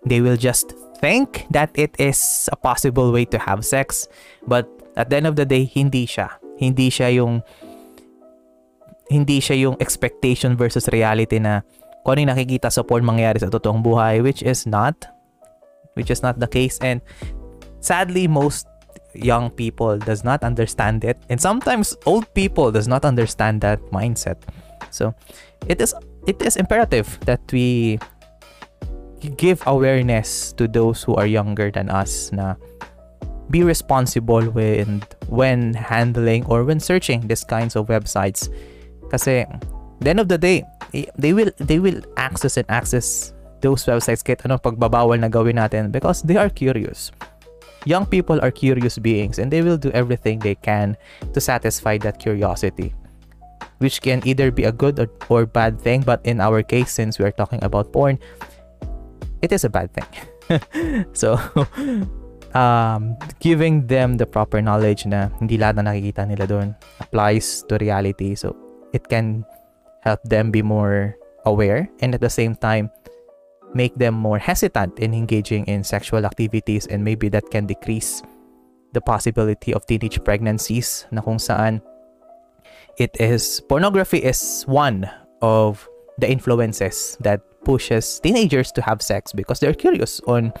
they 0.04 0.20
will 0.20 0.36
just 0.36 0.74
think 1.00 1.46
that 1.50 1.70
it 1.74 1.96
is 1.98 2.48
a 2.52 2.56
possible 2.56 3.12
way 3.12 3.24
to 3.32 3.38
have 3.38 3.64
sex. 3.64 4.08
But 4.46 4.68
at 4.96 5.10
the 5.10 5.16
end 5.16 5.26
of 5.26 5.36
the 5.36 5.46
day 5.46 5.64
hindi 5.64 6.06
siya. 6.06 6.30
Hindi 6.58 6.90
siya 6.90 7.14
yung 7.14 7.42
hindi 9.10 9.38
siya 9.38 9.68
yung 9.68 9.76
expectation 9.80 10.56
versus 10.56 10.88
reality 10.88 11.36
na 11.38 11.60
kung 12.04 12.20
ano 12.20 12.32
nakikita 12.32 12.72
sa 12.72 12.84
porn 12.84 13.04
mangyayari 13.04 13.40
sa 13.40 13.52
totoong 13.52 13.84
buhay 13.84 14.20
which 14.24 14.40
is 14.44 14.64
not 14.64 14.96
which 15.94 16.10
is 16.10 16.20
not 16.24 16.40
the 16.40 16.48
case. 16.48 16.80
And 16.80 17.00
sadly 17.80 18.28
most 18.28 18.66
young 19.14 19.50
people 19.50 19.96
does 19.98 20.24
not 20.24 20.42
understand 20.42 21.04
it. 21.04 21.16
And 21.30 21.40
sometimes 21.40 21.94
old 22.04 22.26
people 22.34 22.72
does 22.72 22.88
not 22.88 23.04
understand 23.04 23.62
that 23.62 23.80
mindset 23.94 24.42
so 24.90 25.14
it 25.68 25.80
is 25.80 25.94
it 26.26 26.40
is 26.42 26.56
imperative 26.56 27.18
that 27.24 27.40
we 27.52 27.98
give 29.36 29.62
awareness 29.66 30.52
to 30.52 30.68
those 30.68 31.02
who 31.02 31.14
are 31.14 31.26
younger 31.26 31.70
than 31.70 31.88
us 31.88 32.32
na 32.32 32.54
be 33.48 33.62
responsible 33.62 34.44
when 34.52 35.02
when 35.28 35.72
handling 35.74 36.44
or 36.46 36.64
when 36.64 36.80
searching 36.80 37.24
these 37.28 37.44
kinds 37.44 37.76
of 37.76 37.88
websites 37.88 38.48
kasi 39.08 39.44
the 40.00 40.08
end 40.10 40.20
of 40.20 40.28
the 40.28 40.36
day 40.36 40.64
they 41.16 41.32
will 41.32 41.50
they 41.58 41.78
will 41.78 42.00
access 42.16 42.56
and 42.56 42.68
access 42.68 43.34
those 43.64 43.88
websites 43.88 44.20
kahit 44.20 44.44
anong 44.44 44.60
pagbabawal 44.60 45.16
na 45.16 45.32
gawin 45.32 45.56
natin 45.56 45.88
because 45.88 46.20
they 46.20 46.36
are 46.36 46.52
curious. 46.52 47.08
Young 47.88 48.04
people 48.04 48.36
are 48.44 48.52
curious 48.52 49.00
beings 49.00 49.40
and 49.40 49.48
they 49.48 49.64
will 49.64 49.80
do 49.80 49.88
everything 49.96 50.40
they 50.40 50.56
can 50.60 50.96
to 51.32 51.40
satisfy 51.40 51.96
that 52.00 52.20
curiosity, 52.20 52.92
which 53.84 54.00
can 54.00 54.24
either 54.24 54.48
be 54.48 54.64
a 54.64 54.72
good 54.72 54.96
or, 54.96 55.12
or 55.28 55.44
bad 55.44 55.76
thing. 55.76 56.00
But 56.00 56.24
in 56.24 56.40
our 56.40 56.64
case, 56.64 56.88
since 56.88 57.20
we 57.20 57.28
are 57.28 57.36
talking 57.36 57.60
about 57.60 57.92
porn, 57.92 58.16
it 59.44 59.52
is 59.52 59.68
a 59.68 59.68
bad 59.68 59.92
thing. 59.92 60.08
so, 61.12 61.36
um, 62.56 63.20
giving 63.44 63.84
them 63.86 64.16
the 64.16 64.24
proper 64.24 64.64
knowledge 64.64 65.04
na 65.04 65.28
hindi 65.36 65.60
lahat 65.60 65.76
na 65.76 65.92
nakikita 65.92 66.24
nila 66.24 66.48
doon 66.48 66.72
applies 67.04 67.60
to 67.68 67.76
reality. 67.76 68.32
So, 68.32 68.56
it 68.96 69.04
can 69.12 69.44
help 70.00 70.24
them 70.24 70.48
be 70.48 70.64
more 70.64 71.12
aware 71.44 71.84
and 72.00 72.16
at 72.16 72.24
the 72.24 72.32
same 72.32 72.56
time 72.56 72.88
make 73.76 73.92
them 74.00 74.14
more 74.14 74.38
hesitant 74.38 74.96
in 74.96 75.12
engaging 75.12 75.66
in 75.68 75.84
sexual 75.84 76.24
activities 76.24 76.86
and 76.86 77.04
maybe 77.04 77.28
that 77.28 77.44
can 77.50 77.66
decrease 77.66 78.22
the 78.94 79.02
possibility 79.02 79.74
of 79.74 79.84
teenage 79.84 80.22
pregnancies 80.22 81.04
na 81.10 81.20
kung 81.20 81.36
saan 81.36 81.82
it 82.98 83.16
is 83.20 83.60
pornography 83.68 84.18
is 84.18 84.64
one 84.66 85.08
of 85.42 85.88
the 86.18 86.30
influences 86.30 87.16
that 87.20 87.40
pushes 87.64 88.20
teenagers 88.20 88.70
to 88.72 88.82
have 88.82 89.02
sex 89.02 89.32
because 89.32 89.58
they're 89.58 89.74
curious 89.74 90.20
on 90.26 90.52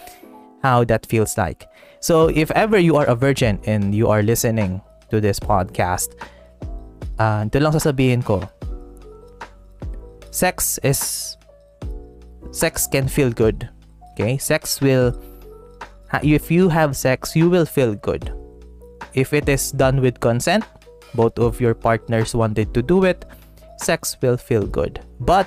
how 0.62 0.84
that 0.84 1.06
feels 1.06 1.36
like. 1.36 1.68
So 2.00 2.28
if 2.28 2.50
ever 2.52 2.78
you 2.78 2.96
are 2.96 3.06
a 3.06 3.14
virgin 3.14 3.60
and 3.66 3.94
you 3.94 4.08
are 4.08 4.22
listening 4.22 4.80
to 5.10 5.20
this 5.20 5.38
podcast, 5.38 6.16
uh, 7.18 7.44
ito 7.46 7.60
lang 7.60 7.72
sasabihin 7.72 8.24
ko, 8.24 8.42
sex 10.30 10.78
is 10.82 11.36
sex 12.50 12.86
can 12.86 13.06
feel 13.06 13.30
good 13.30 13.68
okay? 14.14 14.38
Sex 14.38 14.80
will 14.80 15.14
if 16.22 16.50
you 16.50 16.68
have 16.68 16.96
sex 16.96 17.34
you 17.34 17.50
will 17.50 17.66
feel 17.66 17.94
good. 17.94 18.32
If 19.14 19.32
it 19.32 19.48
is 19.48 19.70
done 19.70 20.00
with 20.00 20.18
consent 20.20 20.64
both 21.14 21.38
of 21.38 21.60
your 21.60 21.74
partners 21.74 22.34
wanted 22.34 22.72
to 22.74 22.82
do 22.82 23.04
it 23.04 23.24
sex 23.78 24.16
will 24.22 24.36
feel 24.36 24.66
good 24.66 25.00
but 25.20 25.46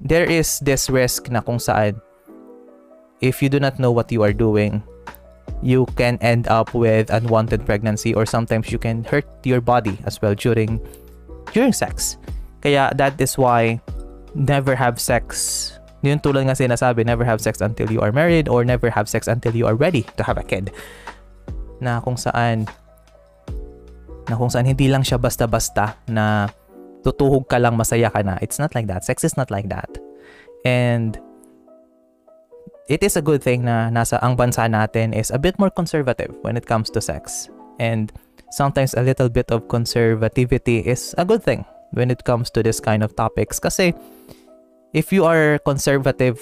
there 0.00 0.24
is 0.24 0.60
this 0.60 0.88
risk 0.88 1.28
na 1.28 1.40
kung 1.40 1.60
saan 1.60 1.96
if 3.20 3.42
you 3.44 3.48
do 3.48 3.60
not 3.60 3.78
know 3.78 3.92
what 3.92 4.10
you 4.12 4.24
are 4.24 4.32
doing 4.32 4.82
you 5.60 5.84
can 5.96 6.16
end 6.24 6.48
up 6.48 6.72
with 6.72 7.12
unwanted 7.12 7.64
pregnancy 7.68 8.16
or 8.16 8.24
sometimes 8.24 8.72
you 8.72 8.78
can 8.80 9.04
hurt 9.04 9.28
your 9.44 9.60
body 9.60 10.00
as 10.08 10.20
well 10.24 10.32
during 10.32 10.80
during 11.52 11.72
sex 11.72 12.16
kaya 12.64 12.88
that 12.96 13.16
is 13.20 13.36
why 13.36 13.76
never 14.34 14.74
have 14.74 15.00
sex. 15.00 15.76
Yun 16.00 16.20
tulad 16.20 16.48
nga 16.48 16.56
sinasabi, 16.56 17.04
never 17.04 17.24
have 17.24 17.40
sex 17.40 17.60
until 17.60 17.90
you 17.92 18.00
are 18.00 18.12
married 18.12 18.48
or 18.48 18.64
never 18.64 18.88
have 18.88 19.08
sex 19.08 19.28
until 19.28 19.52
you 19.52 19.66
are 19.66 19.76
ready 19.76 20.06
to 20.16 20.22
have 20.24 20.38
a 20.38 20.46
kid. 20.46 20.72
Na 21.80 22.00
kung 22.00 22.16
saan 22.16 22.68
na 24.30 24.38
kung 24.38 24.48
saan 24.48 24.70
hindi 24.70 24.86
lang 24.86 25.02
siya 25.02 25.18
basta-basta 25.18 25.98
na 26.06 26.46
tutuhog 27.02 27.50
ka 27.50 27.58
lang 27.58 27.74
masaya 27.74 28.08
ka 28.08 28.22
na. 28.22 28.38
It's 28.38 28.62
not 28.62 28.72
like 28.78 28.86
that. 28.86 29.02
Sex 29.02 29.26
is 29.26 29.34
not 29.36 29.50
like 29.50 29.68
that. 29.68 29.90
And 30.64 31.18
it 32.88 33.02
is 33.02 33.16
a 33.16 33.22
good 33.22 33.42
thing 33.42 33.66
na 33.66 33.90
nasa 33.90 34.18
ang 34.22 34.36
bansa 34.36 34.66
natin 34.70 35.14
is 35.14 35.30
a 35.30 35.38
bit 35.38 35.58
more 35.58 35.70
conservative 35.70 36.34
when 36.42 36.56
it 36.56 36.66
comes 36.66 36.90
to 36.90 37.00
sex. 37.00 37.48
And 37.80 38.12
sometimes 38.50 38.94
a 38.94 39.02
little 39.02 39.30
bit 39.30 39.50
of 39.50 39.68
conservativity 39.68 40.84
is 40.84 41.14
a 41.16 41.24
good 41.24 41.42
thing 41.42 41.64
when 41.92 42.10
it 42.10 42.24
comes 42.24 42.50
to 42.50 42.62
this 42.62 42.78
kind 42.78 43.02
of 43.02 43.16
topics. 43.16 43.58
Kasi, 43.58 43.94
if 44.92 45.12
you 45.12 45.24
are 45.24 45.58
conservative 45.64 46.38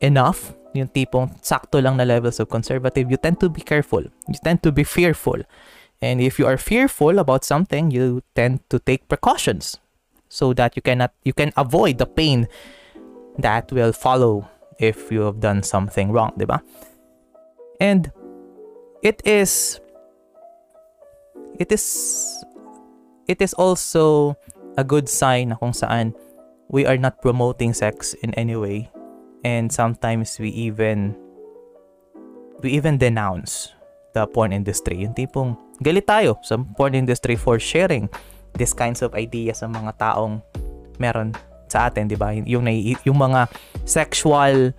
enough, 0.00 0.54
yung 0.76 0.88
tipong 0.88 1.34
sakto 1.40 1.82
lang 1.82 1.96
na 1.96 2.04
levels 2.04 2.38
of 2.38 2.48
conservative, 2.48 3.10
you 3.10 3.16
tend 3.16 3.40
to 3.40 3.48
be 3.48 3.60
careful. 3.60 4.04
You 4.04 4.38
tend 4.44 4.62
to 4.62 4.70
be 4.70 4.84
fearful. 4.84 5.42
And 6.00 6.20
if 6.20 6.38
you 6.38 6.46
are 6.46 6.56
fearful 6.56 7.18
about 7.18 7.44
something, 7.44 7.90
you 7.90 8.22
tend 8.34 8.62
to 8.70 8.78
take 8.78 9.08
precautions 9.08 9.78
so 10.28 10.52
that 10.54 10.76
you 10.76 10.82
cannot 10.82 11.12
you 11.24 11.32
can 11.32 11.52
avoid 11.56 11.98
the 11.98 12.06
pain 12.06 12.46
that 13.38 13.72
will 13.72 13.92
follow 13.92 14.46
if 14.78 15.10
you 15.10 15.22
have 15.22 15.40
done 15.40 15.62
something 15.62 16.12
wrong, 16.12 16.32
'di 16.38 16.46
ba? 16.46 16.62
And 17.80 18.12
it 19.02 19.22
is 19.26 19.80
it 21.58 21.70
is 21.72 21.86
it 23.26 23.42
is 23.42 23.54
also 23.54 24.36
a 24.78 24.84
good 24.86 25.10
sign 25.10 25.50
na 25.50 25.58
kung 25.58 25.74
saan 25.74 26.14
we 26.70 26.86
are 26.86 26.98
not 26.98 27.18
promoting 27.22 27.74
sex 27.74 28.14
in 28.22 28.30
any 28.34 28.54
way 28.54 28.90
and 29.42 29.70
sometimes 29.70 30.38
we 30.38 30.50
even 30.50 31.14
we 32.62 32.70
even 32.74 32.98
denounce 32.98 33.74
the 34.18 34.26
porn 34.26 34.50
industry 34.50 35.06
yung 35.06 35.14
tipong 35.14 35.54
galit 35.78 36.10
tayo 36.10 36.34
sa 36.42 36.58
porn 36.74 36.98
industry 36.98 37.38
for 37.38 37.62
sharing 37.62 38.10
these 38.58 38.74
kinds 38.74 38.98
of 39.06 39.14
ideas 39.14 39.62
sa 39.62 39.70
mga 39.70 39.94
taong 39.94 40.42
meron 40.98 41.30
sa 41.70 41.86
atin, 41.86 42.10
'di 42.10 42.18
ba? 42.18 42.34
Yung 42.34 42.66
yung 43.06 43.18
mga 43.18 43.46
sexual 43.86 44.74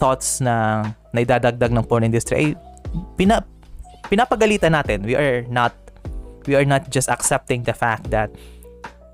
thoughts 0.00 0.40
na 0.40 0.86
naidadagdag 1.12 1.68
ng 1.74 1.84
porn 1.84 2.06
industry 2.06 2.34
ay 2.38 2.48
pina, 3.18 3.44
pinapagalitan 4.08 4.72
natin. 4.72 5.04
We 5.04 5.18
are 5.18 5.44
not 5.50 5.76
we 6.48 6.56
are 6.56 6.64
not 6.64 6.88
just 6.88 7.12
accepting 7.12 7.66
the 7.66 7.76
fact 7.76 8.08
that 8.14 8.32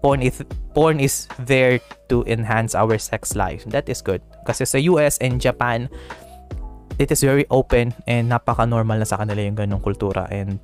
porn 0.05 0.21
is 0.21 0.45
porn 0.77 1.01
is 1.01 1.27
there 1.41 1.81
to 2.13 2.23
enhance 2.29 2.77
our 2.77 3.01
sex 3.01 3.35
life. 3.35 3.65
That 3.73 3.89
is 3.89 4.05
good. 4.05 4.21
Kasi 4.45 4.69
sa 4.69 4.79
US 4.95 5.17
and 5.25 5.41
Japan, 5.41 5.89
it 6.99 7.11
is 7.11 7.21
very 7.23 7.47
open 7.51 7.95
and 8.07 8.31
napaka-normal 8.31 8.99
na 8.99 9.09
sa 9.09 9.19
kanila 9.19 9.43
yung 9.43 9.59
ganong 9.59 9.83
kultura. 9.83 10.31
And 10.31 10.63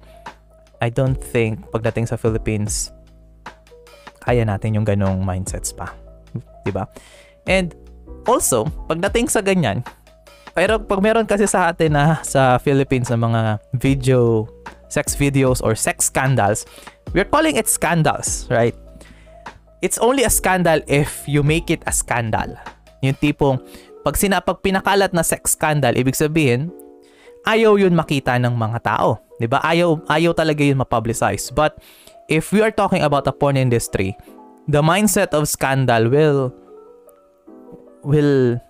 I 0.80 0.88
don't 0.88 1.18
think 1.18 1.68
pagdating 1.74 2.08
sa 2.08 2.16
Philippines, 2.16 2.94
kaya 4.22 4.44
natin 4.44 4.78
yung 4.78 4.86
ganong 4.86 5.24
mindsets 5.24 5.74
pa. 5.74 5.92
'Di 6.64 6.72
ba? 6.72 6.88
And 7.48 7.74
also, 8.28 8.68
pagdating 8.86 9.32
sa 9.32 9.40
ganyan, 9.40 9.82
pero 10.52 10.82
pag 10.82 11.00
meron 11.00 11.24
kasi 11.24 11.48
sa 11.48 11.70
atin 11.72 11.96
na 11.96 12.20
sa 12.26 12.58
Philippines 12.60 13.08
na 13.08 13.18
mga 13.18 13.42
video, 13.76 14.44
sex 14.90 15.14
videos 15.16 15.64
or 15.64 15.78
sex 15.78 16.10
scandals, 16.10 16.66
we're 17.14 17.28
calling 17.28 17.56
it 17.56 17.70
scandals, 17.70 18.44
right? 18.50 18.76
It's 19.80 19.96
only 19.96 20.28
a 20.28 20.32
scandal 20.32 20.84
if 20.84 21.24
you 21.24 21.40
make 21.40 21.72
it 21.72 21.80
a 21.88 21.94
scandal. 21.94 22.52
Yung 23.00 23.16
tipong, 23.16 23.56
pag 24.00 24.16
sinapag 24.16 24.64
pinakalat 24.64 25.12
na 25.12 25.20
sex 25.20 25.54
scandal, 25.54 25.92
ibig 25.96 26.16
sabihin, 26.16 26.72
ayaw 27.44 27.76
yun 27.76 27.92
makita 27.92 28.36
ng 28.40 28.56
mga 28.56 28.78
tao. 28.84 29.20
'di 29.40 29.48
ba? 29.48 29.64
Ayaw 29.64 30.04
ayaw 30.08 30.32
talaga 30.36 30.60
yun 30.60 30.80
ma-publicize. 30.80 31.48
But 31.52 31.80
if 32.28 32.52
we 32.52 32.60
are 32.60 32.72
talking 32.72 33.00
about 33.00 33.24
a 33.28 33.34
porn 33.34 33.56
industry, 33.56 34.16
the 34.68 34.84
mindset 34.84 35.32
of 35.32 35.48
scandal 35.48 36.12
will 36.12 36.52
will 38.04 38.60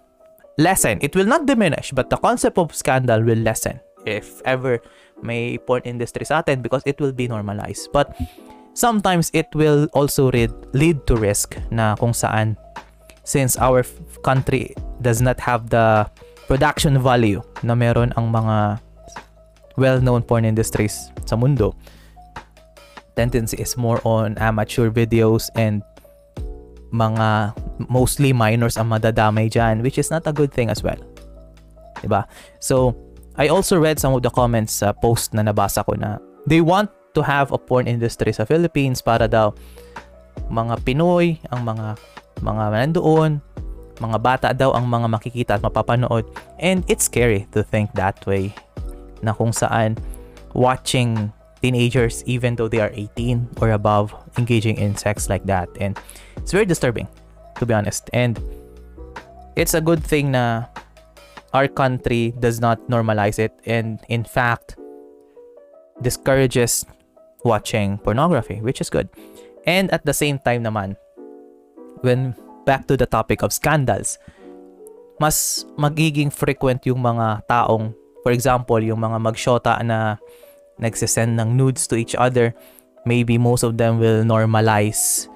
lessen. 0.58 0.99
It 1.02 1.14
will 1.14 1.26
not 1.26 1.46
diminish, 1.46 1.90
but 1.90 2.10
the 2.10 2.18
concept 2.18 2.58
of 2.58 2.75
scandal 2.75 3.22
will 3.22 3.38
lessen 3.38 3.82
if 4.08 4.40
ever 4.49 4.80
may 5.20 5.60
porn 5.60 5.84
industry 5.84 6.25
sa 6.25 6.40
atin 6.40 6.64
because 6.64 6.82
it 6.87 6.96
will 7.02 7.12
be 7.12 7.28
normalized. 7.28 7.90
But 7.92 8.16
sometimes 8.72 9.28
it 9.34 9.50
will 9.52 9.88
also 9.92 10.30
lead, 10.30 10.52
lead 10.72 11.04
to 11.06 11.16
risk 11.16 11.58
na 11.68 11.96
kung 12.00 12.16
saan 12.16 12.56
since 13.24 13.56
our 13.60 13.84
country 14.22 14.74
does 15.00 15.20
not 15.20 15.40
have 15.40 15.70
the 15.70 16.06
production 16.50 16.98
value 16.98 17.40
na 17.62 17.74
meron 17.74 18.12
ang 18.18 18.32
mga 18.32 18.80
well-known 19.78 20.20
porn 20.20 20.44
industries 20.44 21.12
sa 21.24 21.38
mundo 21.38 21.72
tendency 23.20 23.60
is 23.60 23.76
more 23.76 24.00
on 24.08 24.38
amateur 24.40 24.88
videos 24.88 25.52
and 25.54 25.84
mga 26.90 27.54
mostly 27.86 28.32
minors 28.32 28.80
ang 28.80 28.88
madadamay 28.90 29.46
dyan 29.52 29.84
which 29.84 30.00
is 30.00 30.10
not 30.10 30.24
a 30.26 30.32
good 30.32 30.50
thing 30.50 30.72
as 30.72 30.82
well. 30.82 30.98
Diba? 32.00 32.24
So, 32.58 32.96
I 33.36 33.52
also 33.52 33.78
read 33.78 34.00
some 34.00 34.16
of 34.16 34.24
the 34.24 34.32
comments 34.32 34.80
sa 34.80 34.96
post 34.96 35.36
na 35.36 35.44
nabasa 35.44 35.84
ko 35.84 35.94
na 35.94 36.18
they 36.48 36.64
want 36.64 36.90
to 37.14 37.20
have 37.22 37.52
a 37.52 37.58
porn 37.60 37.86
industry 37.86 38.32
sa 38.32 38.48
Philippines 38.48 39.04
para 39.04 39.28
daw 39.28 39.54
mga 40.50 40.83
Pinoy, 40.83 41.38
ang 41.54 41.62
mga 41.62 41.94
mga 42.40 42.64
nandoon, 42.72 43.40
mga 44.00 44.18
bata 44.20 44.48
daw 44.57 44.72
ang 44.72 44.88
mga 44.88 45.07
makikita 45.09 45.53
at 45.57 45.62
mapapanood. 45.62 46.24
And 46.61 46.85
it's 46.88 47.05
scary 47.07 47.46
to 47.53 47.62
think 47.62 47.92
that 47.94 48.20
way 48.24 48.53
na 49.20 49.37
kung 49.37 49.53
saan 49.53 50.00
watching 50.57 51.33
teenagers 51.61 52.24
even 52.24 52.57
though 52.57 52.68
they 52.68 52.81
are 52.81 52.90
18 52.96 53.61
or 53.61 53.76
above 53.76 54.16
engaging 54.40 54.81
in 54.81 54.96
sex 54.96 55.29
like 55.29 55.44
that 55.44 55.68
and 55.76 56.00
it's 56.40 56.57
very 56.57 56.64
disturbing 56.64 57.05
to 57.61 57.68
be 57.68 57.76
honest 57.76 58.09
and 58.16 58.40
it's 59.61 59.76
a 59.76 59.81
good 59.85 60.00
thing 60.00 60.33
na 60.33 60.64
our 61.53 61.68
country 61.68 62.33
does 62.40 62.64
not 62.64 62.81
normalize 62.88 63.37
it 63.37 63.53
and 63.68 64.00
in 64.09 64.24
fact 64.24 64.81
discourages 66.00 66.85
watching 67.44 67.98
pornography, 67.98 68.61
which 68.61 68.81
is 68.81 68.90
good. 68.90 69.09
And 69.66 69.92
at 69.92 70.05
the 70.05 70.12
same 70.12 70.38
time 70.38 70.64
naman, 70.64 70.96
when 72.00 72.36
back 72.64 72.86
to 72.86 72.96
the 72.96 73.06
topic 73.06 73.42
of 73.42 73.52
scandals, 73.52 74.20
mas 75.20 75.64
magiging 75.76 76.32
frequent 76.32 76.84
yung 76.88 77.00
mga 77.00 77.44
taong, 77.44 77.92
for 78.24 78.32
example, 78.32 78.80
yung 78.80 79.00
mga 79.00 79.18
magshota 79.20 79.76
na 79.84 80.16
nagsisend 80.80 81.36
ng 81.36 81.56
nudes 81.56 81.84
to 81.84 81.96
each 81.96 82.16
other, 82.16 82.56
maybe 83.04 83.36
most 83.36 83.64
of 83.64 83.76
them 83.76 84.00
will 84.00 84.24
normalize 84.24 85.28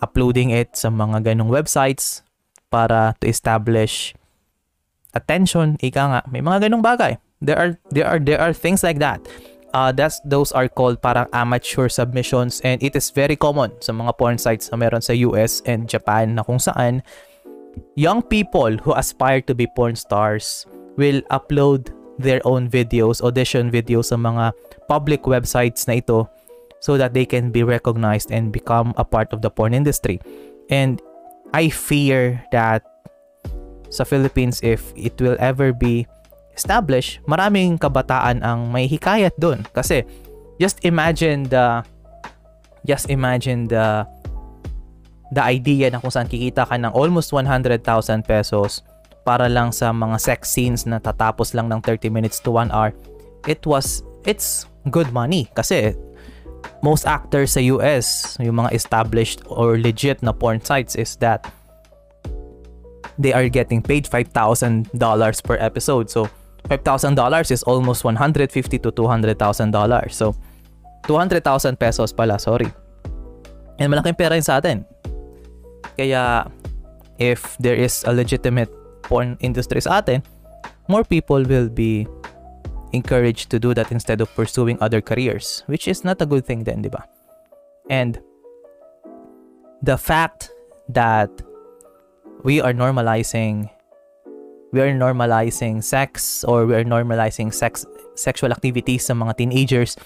uploading 0.00 0.52
it 0.52 0.72
sa 0.76 0.88
mga 0.92 1.32
ganong 1.32 1.52
websites 1.52 2.24
para 2.68 3.16
to 3.20 3.28
establish 3.28 4.12
attention, 5.16 5.80
ika 5.80 6.02
nga, 6.12 6.20
may 6.28 6.44
mga 6.44 6.68
ganong 6.68 6.84
bagay. 6.84 7.16
There 7.40 7.56
are 7.56 7.76
there 7.92 8.08
are 8.08 8.16
there 8.16 8.40
are 8.40 8.56
things 8.56 8.80
like 8.80 8.96
that 9.04 9.20
uh, 9.74 9.90
that's 9.90 10.20
those 10.22 10.52
are 10.52 10.68
called 10.68 11.00
parang 11.02 11.26
amateur 11.32 11.88
submissions 11.88 12.60
and 12.62 12.82
it 12.82 12.94
is 12.94 13.10
very 13.10 13.34
common 13.34 13.72
sa 13.80 13.92
mga 13.92 14.12
porn 14.18 14.38
sites 14.38 14.70
na 14.70 14.76
meron 14.76 15.02
sa 15.02 15.14
US 15.26 15.62
and 15.66 15.88
Japan 15.88 16.36
na 16.36 16.42
kung 16.42 16.58
saan 16.58 17.02
young 17.94 18.22
people 18.22 18.76
who 18.78 18.92
aspire 18.94 19.40
to 19.42 19.54
be 19.54 19.66
porn 19.76 19.96
stars 19.96 20.66
will 20.96 21.20
upload 21.30 21.92
their 22.18 22.40
own 22.48 22.68
videos, 22.68 23.20
audition 23.20 23.70
videos 23.70 24.08
sa 24.08 24.16
mga 24.16 24.52
public 24.88 25.28
websites 25.28 25.84
na 25.84 26.00
ito 26.00 26.28
so 26.80 26.96
that 26.96 27.12
they 27.12 27.24
can 27.24 27.52
be 27.52 27.62
recognized 27.62 28.32
and 28.32 28.52
become 28.52 28.94
a 28.96 29.04
part 29.04 29.32
of 29.32 29.42
the 29.42 29.50
porn 29.50 29.74
industry. 29.74 30.20
And 30.70 31.00
I 31.52 31.68
fear 31.68 32.40
that 32.52 32.84
sa 33.88 34.04
Philippines 34.04 34.60
if 34.64 34.92
it 34.96 35.14
will 35.20 35.36
ever 35.38 35.72
be 35.72 36.08
establish, 36.56 37.20
maraming 37.28 37.76
kabataan 37.76 38.40
ang 38.40 38.72
may 38.72 38.88
hikayat 38.88 39.36
doon. 39.36 39.62
Kasi, 39.76 40.02
just 40.56 40.80
imagine 40.82 41.44
the, 41.52 41.84
just 42.88 43.12
imagine 43.12 43.68
the, 43.68 44.08
the 45.36 45.42
idea 45.44 45.92
na 45.92 46.00
kung 46.00 46.10
saan 46.10 46.26
kikita 46.26 46.64
ka 46.64 46.74
ng 46.80 46.90
almost 46.96 47.30
100,000 47.30 47.84
pesos 48.24 48.80
para 49.28 49.52
lang 49.52 49.70
sa 49.70 49.92
mga 49.92 50.16
sex 50.16 50.48
scenes 50.48 50.88
na 50.88 50.96
tatapos 50.96 51.52
lang 51.52 51.68
ng 51.68 51.82
30 51.84 52.08
minutes 52.08 52.40
to 52.40 52.48
1 52.50 52.72
hour. 52.72 52.96
It 53.44 53.62
was, 53.68 54.00
it's 54.24 54.64
good 54.88 55.12
money. 55.12 55.52
Kasi, 55.52 55.92
most 56.80 57.04
actors 57.04 57.54
sa 57.54 57.62
US, 57.76 58.38
yung 58.40 58.64
mga 58.64 58.72
established 58.72 59.42
or 59.50 59.76
legit 59.76 60.22
na 60.22 60.32
porn 60.32 60.62
sites 60.62 60.96
is 60.96 61.18
that 61.20 61.44
they 63.18 63.32
are 63.32 63.48
getting 63.48 63.80
paid 63.80 64.04
$5,000 64.04 64.94
per 65.42 65.56
episode. 65.58 66.08
So, 66.10 66.28
$5,000 66.68 67.50
is 67.50 67.62
almost 67.62 68.04
150 68.04 68.78
to 68.78 68.90
$200,000. 68.90 70.12
So, 70.12 70.34
200,000 71.06 71.78
pesos 71.78 72.12
pala, 72.12 72.38
sorry. 72.38 72.66
And 73.78 73.92
malaking 73.92 74.18
pera 74.18 74.34
yun 74.34 74.42
sa 74.42 74.58
atin. 74.58 74.84
Kaya, 75.96 76.50
if 77.18 77.56
there 77.58 77.76
is 77.76 78.04
a 78.06 78.12
legitimate 78.12 78.70
porn 79.02 79.36
industry 79.40 79.80
sa 79.80 80.02
atin, 80.02 80.22
more 80.88 81.04
people 81.04 81.44
will 81.44 81.68
be 81.68 82.06
encouraged 82.92 83.50
to 83.50 83.58
do 83.58 83.74
that 83.74 83.92
instead 83.92 84.20
of 84.20 84.32
pursuing 84.34 84.78
other 84.80 85.00
careers, 85.00 85.62
which 85.66 85.86
is 85.86 86.04
not 86.04 86.20
a 86.22 86.26
good 86.26 86.44
thing 86.44 86.64
then, 86.64 86.82
di 86.82 86.88
ba? 86.88 87.04
And 87.90 88.18
the 89.82 89.98
fact 89.98 90.50
that 90.88 91.30
we 92.42 92.60
are 92.60 92.72
normalizing 92.72 93.70
we 94.76 94.84
are 94.84 94.92
normalizing 94.92 95.80
sex 95.80 96.44
or 96.44 96.68
we 96.68 96.76
are 96.76 96.84
normalizing 96.84 97.48
sex 97.48 97.88
sexual 98.12 98.52
activities 98.52 99.08
sa 99.08 99.16
mga 99.16 99.40
teenagers 99.40 99.96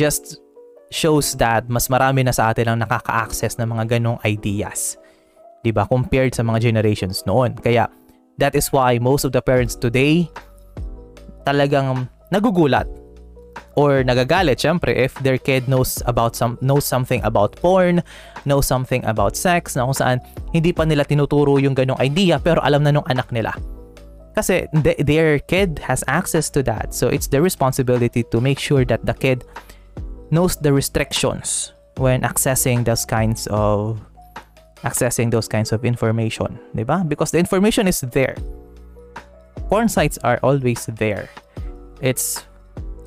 just 0.00 0.40
shows 0.88 1.36
that 1.36 1.68
mas 1.68 1.92
marami 1.92 2.24
na 2.24 2.32
sa 2.32 2.48
atin 2.48 2.72
ang 2.72 2.78
nakaka-access 2.80 3.60
ng 3.60 3.68
mga 3.68 4.00
ganong 4.00 4.16
ideas. 4.24 4.96
'Di 5.60 5.76
ba? 5.76 5.84
Compared 5.84 6.32
sa 6.32 6.40
mga 6.40 6.72
generations 6.72 7.20
noon. 7.28 7.52
Kaya 7.60 7.92
that 8.40 8.56
is 8.56 8.72
why 8.72 8.96
most 8.96 9.28
of 9.28 9.36
the 9.36 9.44
parents 9.44 9.76
today 9.76 10.24
talagang 11.44 12.08
nagugulat 12.32 12.88
or 13.76 14.00
nagagalit 14.00 14.56
syempre 14.56 14.96
if 14.96 15.12
their 15.20 15.36
kid 15.36 15.68
knows 15.68 16.00
about 16.08 16.32
some 16.32 16.56
knows 16.64 16.88
something 16.88 17.20
about 17.28 17.52
porn, 17.60 18.00
knows 18.48 18.64
something 18.64 19.04
about 19.04 19.36
sex 19.36 19.76
na 19.76 19.84
kung 19.84 19.96
saan 20.00 20.18
hindi 20.56 20.72
pa 20.72 20.88
nila 20.88 21.04
tinuturo 21.04 21.60
yung 21.60 21.76
ganong 21.76 22.00
idea 22.00 22.40
pero 22.40 22.64
alam 22.64 22.80
na 22.80 22.96
nung 22.96 23.04
anak 23.04 23.28
nila. 23.28 23.52
Kasi 24.38 24.70
th- 24.70 25.02
their 25.02 25.42
kid 25.50 25.82
has 25.82 26.06
access 26.06 26.46
to 26.54 26.62
that. 26.62 26.94
So 26.94 27.10
it's 27.10 27.26
their 27.26 27.42
responsibility 27.42 28.22
to 28.30 28.38
make 28.38 28.62
sure 28.62 28.86
that 28.86 29.02
the 29.02 29.14
kid 29.14 29.42
knows 30.30 30.54
the 30.54 30.70
restrictions 30.70 31.74
when 31.98 32.22
accessing 32.22 32.86
those 32.86 33.02
kinds 33.02 33.50
of 33.50 33.98
accessing 34.86 35.34
those 35.34 35.50
kinds 35.50 35.74
of 35.74 35.82
information, 35.82 36.54
ba? 36.70 37.02
Because 37.02 37.34
the 37.34 37.42
information 37.42 37.90
is 37.90 37.98
there. 38.14 38.38
Porn 39.66 39.90
sites 39.90 40.22
are 40.22 40.38
always 40.46 40.86
there. 40.86 41.28
It's 42.00 42.46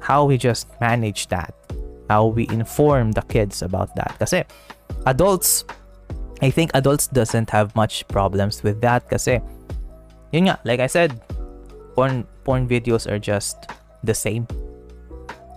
how 0.04 0.28
we 0.28 0.36
just 0.36 0.68
manage 0.84 1.32
that. 1.32 1.56
How 2.10 2.28
we 2.28 2.44
inform 2.52 3.16
the 3.16 3.24
kids 3.32 3.64
about 3.64 3.96
that. 3.96 4.20
Kasi 4.20 4.44
adults 5.08 5.64
I 6.44 6.52
think 6.52 6.76
adults 6.76 7.08
doesn't 7.08 7.56
have 7.56 7.72
much 7.72 8.04
problems 8.12 8.68
with 8.68 8.82
that 8.82 9.08
kasi 9.08 9.40
yun 10.32 10.48
nga, 10.48 10.60
like 10.64 10.80
I 10.80 10.88
said, 10.88 11.20
porn 11.96 12.28
porn 12.44 12.68
videos 12.68 13.06
are 13.06 13.20
just 13.20 13.68
the 14.04 14.16
same. 14.16 14.48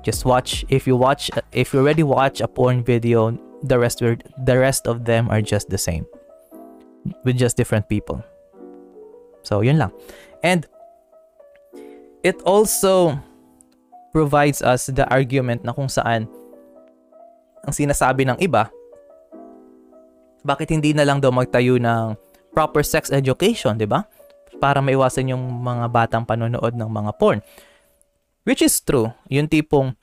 Just 0.04 0.26
watch 0.28 0.66
if 0.68 0.86
you 0.86 0.96
watch 0.98 1.30
if 1.54 1.72
you 1.72 1.80
already 1.80 2.02
watch 2.02 2.42
a 2.42 2.48
porn 2.48 2.84
video, 2.84 3.32
the 3.64 3.78
rest 3.78 4.02
were 4.02 4.18
the 4.44 4.58
rest 4.58 4.86
of 4.86 5.06
them 5.06 5.30
are 5.30 5.40
just 5.40 5.70
the 5.70 5.80
same. 5.80 6.04
With 7.24 7.36
just 7.36 7.56
different 7.56 7.88
people. 7.88 8.24
So 9.44 9.60
yun 9.60 9.78
lang. 9.78 9.92
And 10.44 10.66
it 12.24 12.40
also 12.44 13.16
provides 14.12 14.62
us 14.62 14.88
the 14.88 15.04
argument 15.08 15.64
na 15.64 15.72
kung 15.72 15.88
saan 15.88 16.28
ang 17.64 17.72
sinasabi 17.72 18.28
ng 18.28 18.40
iba 18.40 18.68
bakit 20.44 20.68
hindi 20.68 20.92
na 20.92 21.08
lang 21.08 21.24
daw 21.24 21.32
magtayo 21.32 21.80
ng 21.80 22.12
proper 22.52 22.84
sex 22.84 23.08
education, 23.08 23.80
'di 23.80 23.88
ba? 23.88 24.04
Para 24.58 24.82
maiwasan 24.82 25.32
yung 25.32 25.42
mga 25.62 25.86
batang 25.90 26.24
panonood 26.24 26.74
ng 26.74 26.90
mga 26.90 27.12
porn. 27.18 27.38
Which 28.44 28.60
is 28.60 28.76
true. 28.80 29.12
Yung 29.32 29.48
tipong 29.48 29.96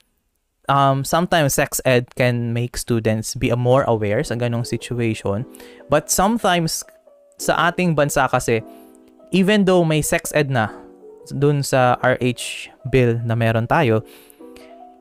um, 0.68 1.04
sometimes 1.04 1.54
sex 1.54 1.80
ed 1.84 2.10
can 2.14 2.52
make 2.52 2.76
students 2.76 3.34
be 3.34 3.50
more 3.54 3.82
aware 3.86 4.22
sa 4.22 4.34
ganong 4.34 4.66
situation. 4.66 5.46
But 5.90 6.10
sometimes 6.10 6.82
sa 7.38 7.70
ating 7.70 7.94
bansa 7.94 8.30
kasi, 8.30 8.62
even 9.34 9.64
though 9.64 9.82
may 9.82 10.02
sex 10.02 10.30
ed 10.34 10.50
na 10.50 10.70
dun 11.30 11.62
sa 11.62 11.98
RH 12.02 12.74
bill 12.90 13.22
na 13.22 13.38
meron 13.38 13.66
tayo, 13.66 14.02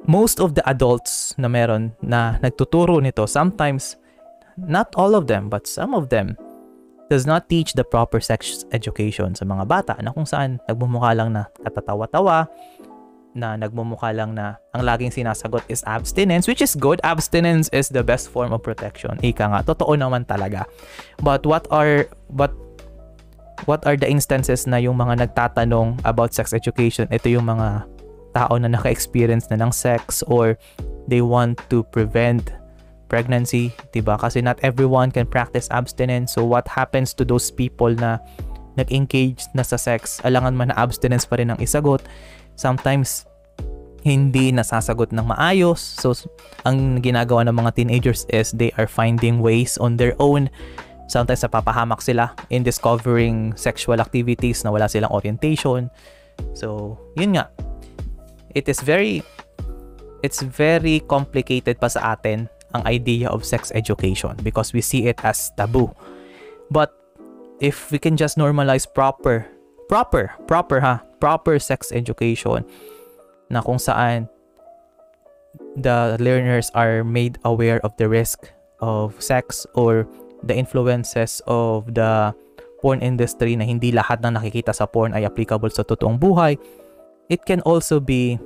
most 0.05 0.41
of 0.41 0.53
the 0.57 0.63
adults 0.65 1.33
na 1.37 1.49
meron 1.49 1.93
na 2.01 2.37
nagtuturo 2.41 3.01
nito, 3.01 3.25
sometimes 3.25 3.97
not 4.57 4.93
all 4.97 5.13
of 5.13 5.25
them, 5.25 5.49
but 5.49 5.65
some 5.65 5.93
of 5.93 6.09
them, 6.09 6.37
does 7.11 7.27
not 7.27 7.51
teach 7.51 7.75
the 7.75 7.83
proper 7.83 8.23
sex 8.23 8.63
education 8.71 9.35
sa 9.35 9.43
mga 9.43 9.67
bata 9.67 9.93
na 9.99 10.15
kung 10.15 10.23
saan 10.23 10.63
nagmumukha 10.71 11.11
lang 11.11 11.35
na 11.35 11.51
katatawa-tawa, 11.59 12.47
na 13.35 13.59
nagmumukha 13.59 14.15
lang 14.15 14.31
na 14.35 14.55
ang 14.71 14.87
laging 14.87 15.11
sinasagot 15.11 15.63
is 15.67 15.83
abstinence, 15.83 16.47
which 16.47 16.63
is 16.63 16.71
good. 16.75 17.03
Abstinence 17.03 17.67
is 17.75 17.91
the 17.91 18.03
best 18.03 18.31
form 18.31 18.55
of 18.55 18.63
protection. 18.63 19.19
Ika 19.19 19.51
nga, 19.51 19.59
totoo 19.67 19.95
naman 19.99 20.23
talaga. 20.23 20.63
But 21.19 21.43
what 21.43 21.67
are, 21.71 22.07
but 22.31 22.55
what 23.67 23.83
are 23.87 23.95
the 23.99 24.07
instances 24.07 24.67
na 24.67 24.79
yung 24.79 24.95
mga 24.95 25.27
nagtatanong 25.27 26.03
about 26.07 26.31
sex 26.31 26.55
education, 26.55 27.07
ito 27.11 27.27
yung 27.27 27.47
mga 27.47 27.87
tao 28.31 28.55
na 28.55 28.71
naka-experience 28.71 29.51
na 29.51 29.59
ng 29.59 29.71
sex 29.75 30.23
or 30.27 30.55
they 31.07 31.19
want 31.19 31.59
to 31.67 31.83
prevent 31.91 32.51
pregnancy, 33.11 33.75
'di 33.91 33.99
ba? 33.99 34.15
Kasi 34.15 34.39
not 34.39 34.55
everyone 34.63 35.11
can 35.11 35.27
practice 35.27 35.67
abstinence. 35.67 36.39
So 36.39 36.47
what 36.47 36.63
happens 36.71 37.11
to 37.19 37.27
those 37.27 37.51
people 37.51 37.91
na 37.91 38.23
nag-engage 38.79 39.51
na 39.51 39.67
sa 39.67 39.75
sex, 39.75 40.23
alangan 40.23 40.55
man 40.55 40.71
na 40.71 40.79
abstinence 40.79 41.27
pa 41.27 41.35
rin 41.35 41.51
ang 41.51 41.59
isagot. 41.59 41.99
Sometimes 42.55 43.27
hindi 44.01 44.55
nasasagot 44.55 45.11
ng 45.11 45.27
maayos. 45.27 45.83
So 45.99 46.15
ang 46.63 47.03
ginagawa 47.03 47.45
ng 47.51 47.55
mga 47.59 47.75
teenagers 47.75 48.23
is 48.31 48.55
they 48.55 48.71
are 48.79 48.87
finding 48.87 49.43
ways 49.43 49.75
on 49.75 49.99
their 49.99 50.15
own. 50.23 50.47
Sometimes 51.11 51.43
napapahamak 51.43 51.99
sila 51.99 52.31
in 52.47 52.63
discovering 52.63 53.51
sexual 53.59 53.99
activities 53.99 54.63
na 54.63 54.71
wala 54.71 54.87
silang 54.87 55.11
orientation. 55.11 55.91
So, 56.55 56.95
yun 57.19 57.35
nga. 57.35 57.51
It 58.55 58.71
is 58.71 58.79
very 58.79 59.19
it's 60.23 60.39
very 60.39 61.03
complicated 61.11 61.81
pa 61.83 61.91
sa 61.91 62.15
atin 62.15 62.47
ang 62.73 62.85
idea 62.87 63.29
of 63.29 63.45
sex 63.45 63.71
education 63.75 64.35
because 64.43 64.73
we 64.73 64.81
see 64.81 65.07
it 65.07 65.19
as 65.23 65.51
taboo. 65.57 65.91
But 66.71 66.91
if 67.59 67.91
we 67.91 67.99
can 67.99 68.17
just 68.17 68.37
normalize 68.37 68.87
proper, 68.87 69.47
proper, 69.89 70.31
proper 70.47 70.79
ha, 70.79 71.03
proper 71.19 71.59
sex 71.59 71.91
education 71.91 72.65
na 73.51 73.61
kung 73.61 73.77
saan 73.77 74.31
the 75.75 76.17
learners 76.19 76.71
are 76.73 77.03
made 77.03 77.37
aware 77.43 77.83
of 77.83 77.95
the 77.97 78.07
risk 78.07 78.51
of 78.79 79.15
sex 79.21 79.67
or 79.75 80.07
the 80.43 80.55
influences 80.55 81.41
of 81.45 81.93
the 81.93 82.33
porn 82.81 82.99
industry 82.99 83.53
na 83.53 83.63
hindi 83.63 83.93
lahat 83.93 84.25
ng 84.25 84.33
nakikita 84.35 84.73
sa 84.73 84.89
porn 84.89 85.13
ay 85.13 85.23
applicable 85.23 85.69
sa 85.69 85.85
totoong 85.85 86.17
buhay, 86.17 86.57
it 87.29 87.45
can 87.45 87.61
also 87.61 88.01
be 88.01 88.41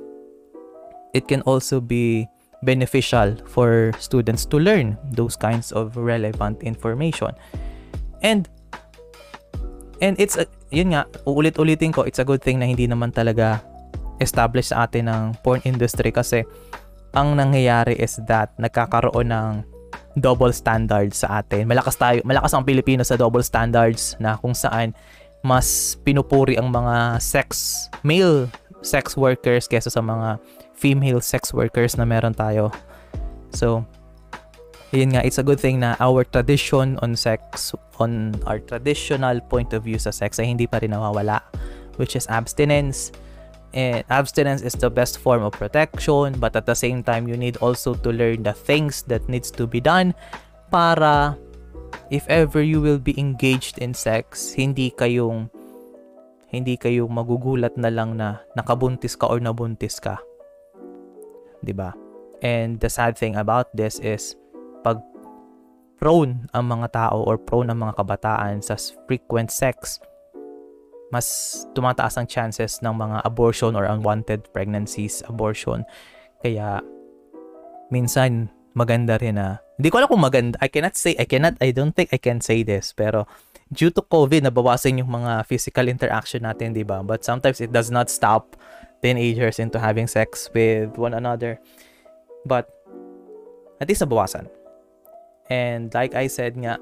it 1.16 1.24
can 1.24 1.40
also 1.48 1.80
be 1.80 2.28
beneficial 2.62 3.36
for 3.48 3.92
students 4.00 4.46
to 4.48 4.56
learn 4.56 4.96
those 5.12 5.36
kinds 5.36 5.72
of 5.72 5.96
relevant 5.96 6.62
information. 6.62 7.32
And 8.24 8.48
and 10.00 10.16
it's 10.20 10.36
a, 10.36 10.48
yun 10.72 10.92
nga, 10.96 11.08
uulit-ulitin 11.24 11.92
ko, 11.92 12.04
it's 12.04 12.20
a 12.20 12.26
good 12.26 12.40
thing 12.40 12.60
na 12.60 12.68
hindi 12.68 12.88
naman 12.88 13.12
talaga 13.12 13.60
established 14.20 14.72
sa 14.72 14.88
atin 14.88 15.08
ng 15.08 15.22
porn 15.44 15.60
industry 15.68 16.08
kasi 16.08 16.44
ang 17.12 17.36
nangyayari 17.36 17.96
is 17.96 18.20
that 18.28 18.52
nagkakaroon 18.60 19.32
ng 19.32 19.52
double 20.16 20.52
standards 20.52 21.24
sa 21.24 21.44
atin. 21.44 21.68
Malakas 21.68 21.96
tayo, 21.96 22.20
malakas 22.24 22.52
ang 22.56 22.64
Pilipino 22.64 23.04
sa 23.04 23.20
double 23.20 23.44
standards 23.44 24.16
na 24.16 24.36
kung 24.40 24.56
saan 24.56 24.96
mas 25.44 25.96
pinupuri 26.02 26.56
ang 26.56 26.72
mga 26.72 27.20
sex 27.20 27.76
male 28.00 28.48
sex 28.80 29.14
workers 29.14 29.68
kaysa 29.68 29.92
sa 29.92 30.00
mga 30.00 30.40
female 30.76 31.24
sex 31.24 31.50
workers 31.56 31.96
na 31.96 32.04
meron 32.04 32.36
tayo. 32.36 32.68
So, 33.50 33.82
yun 34.92 35.16
nga, 35.16 35.24
it's 35.24 35.40
a 35.40 35.46
good 35.46 35.58
thing 35.58 35.80
na 35.80 35.96
our 35.98 36.22
tradition 36.22 37.00
on 37.00 37.16
sex, 37.16 37.72
on 37.98 38.36
our 38.46 38.60
traditional 38.60 39.40
point 39.40 39.72
of 39.72 39.82
view 39.82 39.98
sa 39.98 40.12
sex 40.12 40.38
ay 40.38 40.46
hindi 40.46 40.68
pa 40.68 40.78
rin 40.78 40.92
nawawala, 40.92 41.40
which 41.96 42.14
is 42.14 42.28
abstinence. 42.28 43.10
And 43.76 44.04
abstinence 44.08 44.62
is 44.64 44.72
the 44.72 44.88
best 44.88 45.20
form 45.20 45.44
of 45.44 45.52
protection, 45.52 46.40
but 46.40 46.56
at 46.56 46.64
the 46.64 46.76
same 46.76 47.04
time, 47.04 47.28
you 47.28 47.36
need 47.36 47.60
also 47.60 47.92
to 47.92 48.08
learn 48.08 48.40
the 48.44 48.56
things 48.56 49.04
that 49.10 49.28
needs 49.28 49.52
to 49.58 49.68
be 49.68 49.84
done 49.84 50.16
para 50.72 51.36
if 52.08 52.24
ever 52.28 52.62
you 52.62 52.80
will 52.80 53.00
be 53.00 53.12
engaged 53.18 53.78
in 53.78 53.92
sex, 53.92 54.54
hindi 54.54 54.94
kayong 54.94 55.50
hindi 56.46 56.78
kayong 56.78 57.10
magugulat 57.10 57.74
na 57.76 57.90
lang 57.90 58.16
na 58.16 58.40
nakabuntis 58.54 59.18
ka 59.18 59.28
or 59.28 59.42
nabuntis 59.42 59.98
ka. 59.98 60.16
'Di 61.62 61.72
ba? 61.76 61.92
And 62.44 62.76
the 62.80 62.92
sad 62.92 63.16
thing 63.16 63.36
about 63.36 63.72
this 63.72 63.96
is 64.00 64.36
pag 64.84 65.00
prone 65.96 66.48
ang 66.52 66.68
mga 66.68 66.92
tao 66.92 67.24
or 67.24 67.40
prone 67.40 67.72
ang 67.72 67.80
mga 67.80 67.96
kabataan 67.96 68.60
sa 68.60 68.76
frequent 69.08 69.48
sex, 69.48 69.96
mas 71.08 71.26
tumataas 71.72 72.20
ang 72.20 72.28
chances 72.28 72.84
ng 72.84 72.92
mga 72.92 73.24
abortion 73.24 73.72
or 73.72 73.88
unwanted 73.88 74.44
pregnancies, 74.52 75.24
abortion. 75.24 75.88
Kaya 76.44 76.84
minsan 77.88 78.52
maganda 78.76 79.16
rin 79.16 79.40
na 79.40 79.64
hindi 79.80 79.88
ko 79.92 80.00
alam 80.00 80.08
kung 80.08 80.24
maganda. 80.24 80.56
I 80.60 80.68
cannot 80.68 80.96
say, 80.96 81.16
I 81.20 81.28
cannot, 81.28 81.56
I 81.60 81.72
don't 81.72 81.92
think 81.92 82.12
I 82.12 82.20
can 82.20 82.40
say 82.40 82.64
this. 82.64 82.96
Pero 82.96 83.28
due 83.68 83.92
to 83.92 84.00
COVID, 84.00 84.48
nabawasan 84.48 85.00
yung 85.00 85.12
mga 85.12 85.44
physical 85.44 85.88
interaction 85.88 86.44
natin, 86.48 86.72
di 86.72 86.84
ba? 86.84 87.04
But 87.04 87.24
sometimes 87.24 87.60
it 87.60 87.72
does 87.72 87.92
not 87.92 88.08
stop 88.08 88.56
teenagers 89.02 89.58
into 89.58 89.78
having 89.78 90.06
sex 90.06 90.50
with 90.54 90.96
one 90.98 91.14
another. 91.14 91.60
But, 92.44 92.70
at 93.80 93.88
least 93.88 94.02
nabawasan. 94.02 94.48
And 95.50 95.92
like 95.94 96.14
I 96.14 96.26
said 96.26 96.56
nga, 96.56 96.78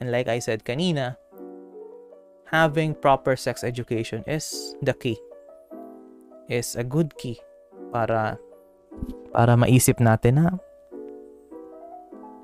and 0.00 0.10
like 0.10 0.28
I 0.28 0.38
said 0.38 0.64
kanina, 0.64 1.16
having 2.48 2.94
proper 2.94 3.36
sex 3.36 3.64
education 3.64 4.24
is 4.26 4.74
the 4.82 4.94
key. 4.94 5.18
Is 6.48 6.76
a 6.76 6.84
good 6.84 7.16
key 7.16 7.40
para 7.92 8.36
para 9.32 9.56
maisip 9.56 10.00
natin 10.00 10.42
na 10.42 10.52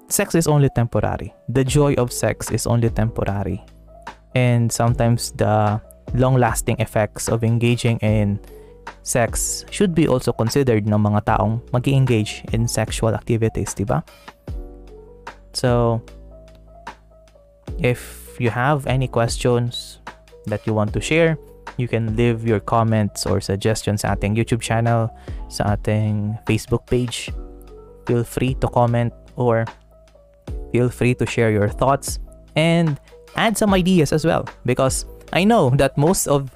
sex 0.09 0.35
is 0.35 0.49
only 0.49 0.69
temporary. 0.73 1.35
The 1.49 1.65
joy 1.65 1.95
of 2.01 2.13
sex 2.13 2.51
is 2.51 2.67
only 2.67 2.89
temporary. 2.89 3.61
And 4.35 4.73
sometimes 4.73 5.33
the 5.37 5.81
long-lasting 6.15 6.77
effects 6.79 7.29
of 7.29 7.45
engaging 7.45 7.99
in 7.99 8.41
sex 9.03 9.65
should 9.71 9.95
be 9.95 10.09
also 10.09 10.33
considered 10.33 10.87
ng 10.87 11.01
mga 11.01 11.25
taong 11.25 11.61
mag 11.73 11.89
engage 11.89 12.45
in 12.53 12.69
sexual 12.69 13.15
activities, 13.15 13.75
di 13.75 13.85
ba? 13.85 14.05
So, 15.53 16.01
if 17.81 18.37
you 18.41 18.51
have 18.51 18.87
any 18.87 19.09
questions 19.09 19.99
that 20.47 20.65
you 20.65 20.73
want 20.73 20.93
to 20.97 21.01
share, 21.01 21.37
You 21.79 21.87
can 21.87 22.17
leave 22.17 22.43
your 22.43 22.59
comments 22.59 23.23
or 23.25 23.41
suggestions 23.41 24.03
sa 24.03 24.19
ating 24.19 24.35
YouTube 24.35 24.59
channel, 24.59 25.15
sa 25.47 25.79
ating 25.79 26.35
Facebook 26.43 26.91
page. 26.91 27.31
Feel 28.11 28.27
free 28.27 28.59
to 28.59 28.67
comment 28.67 29.15
or 29.39 29.63
feel 30.75 30.91
free 30.91 31.15
to 31.15 31.25
share 31.25 31.55
your 31.55 31.71
thoughts 31.71 32.19
and 32.59 32.99
add 33.39 33.55
some 33.55 33.71
ideas 33.71 34.11
as 34.11 34.27
well 34.27 34.43
because 34.67 35.07
I 35.33 35.45
know 35.45 35.71
that 35.77 35.97
most 35.99 36.27
of 36.27 36.51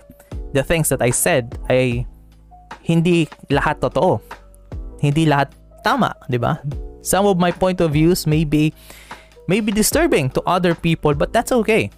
the 0.53 0.63
things 0.63 0.89
that 0.89 1.03
I 1.03 1.11
said 1.11 1.59
ay 1.69 2.07
hindi 2.83 3.29
lahat 3.49 3.81
totoo. 3.81 4.21
Hindi 5.01 5.27
lahat 5.27 5.53
tama, 5.85 6.15
'di 6.29 6.39
ba? 6.39 6.61
Some 7.03 7.27
of 7.27 7.37
my 7.37 7.51
point 7.51 7.83
of 7.83 7.93
views 7.93 8.27
may 8.27 8.47
be 8.47 8.71
may 9.51 9.59
be 9.59 9.75
disturbing 9.75 10.31
to 10.39 10.41
other 10.47 10.75
people, 10.75 11.15
but 11.15 11.35
that's 11.35 11.51
okay. 11.65 11.91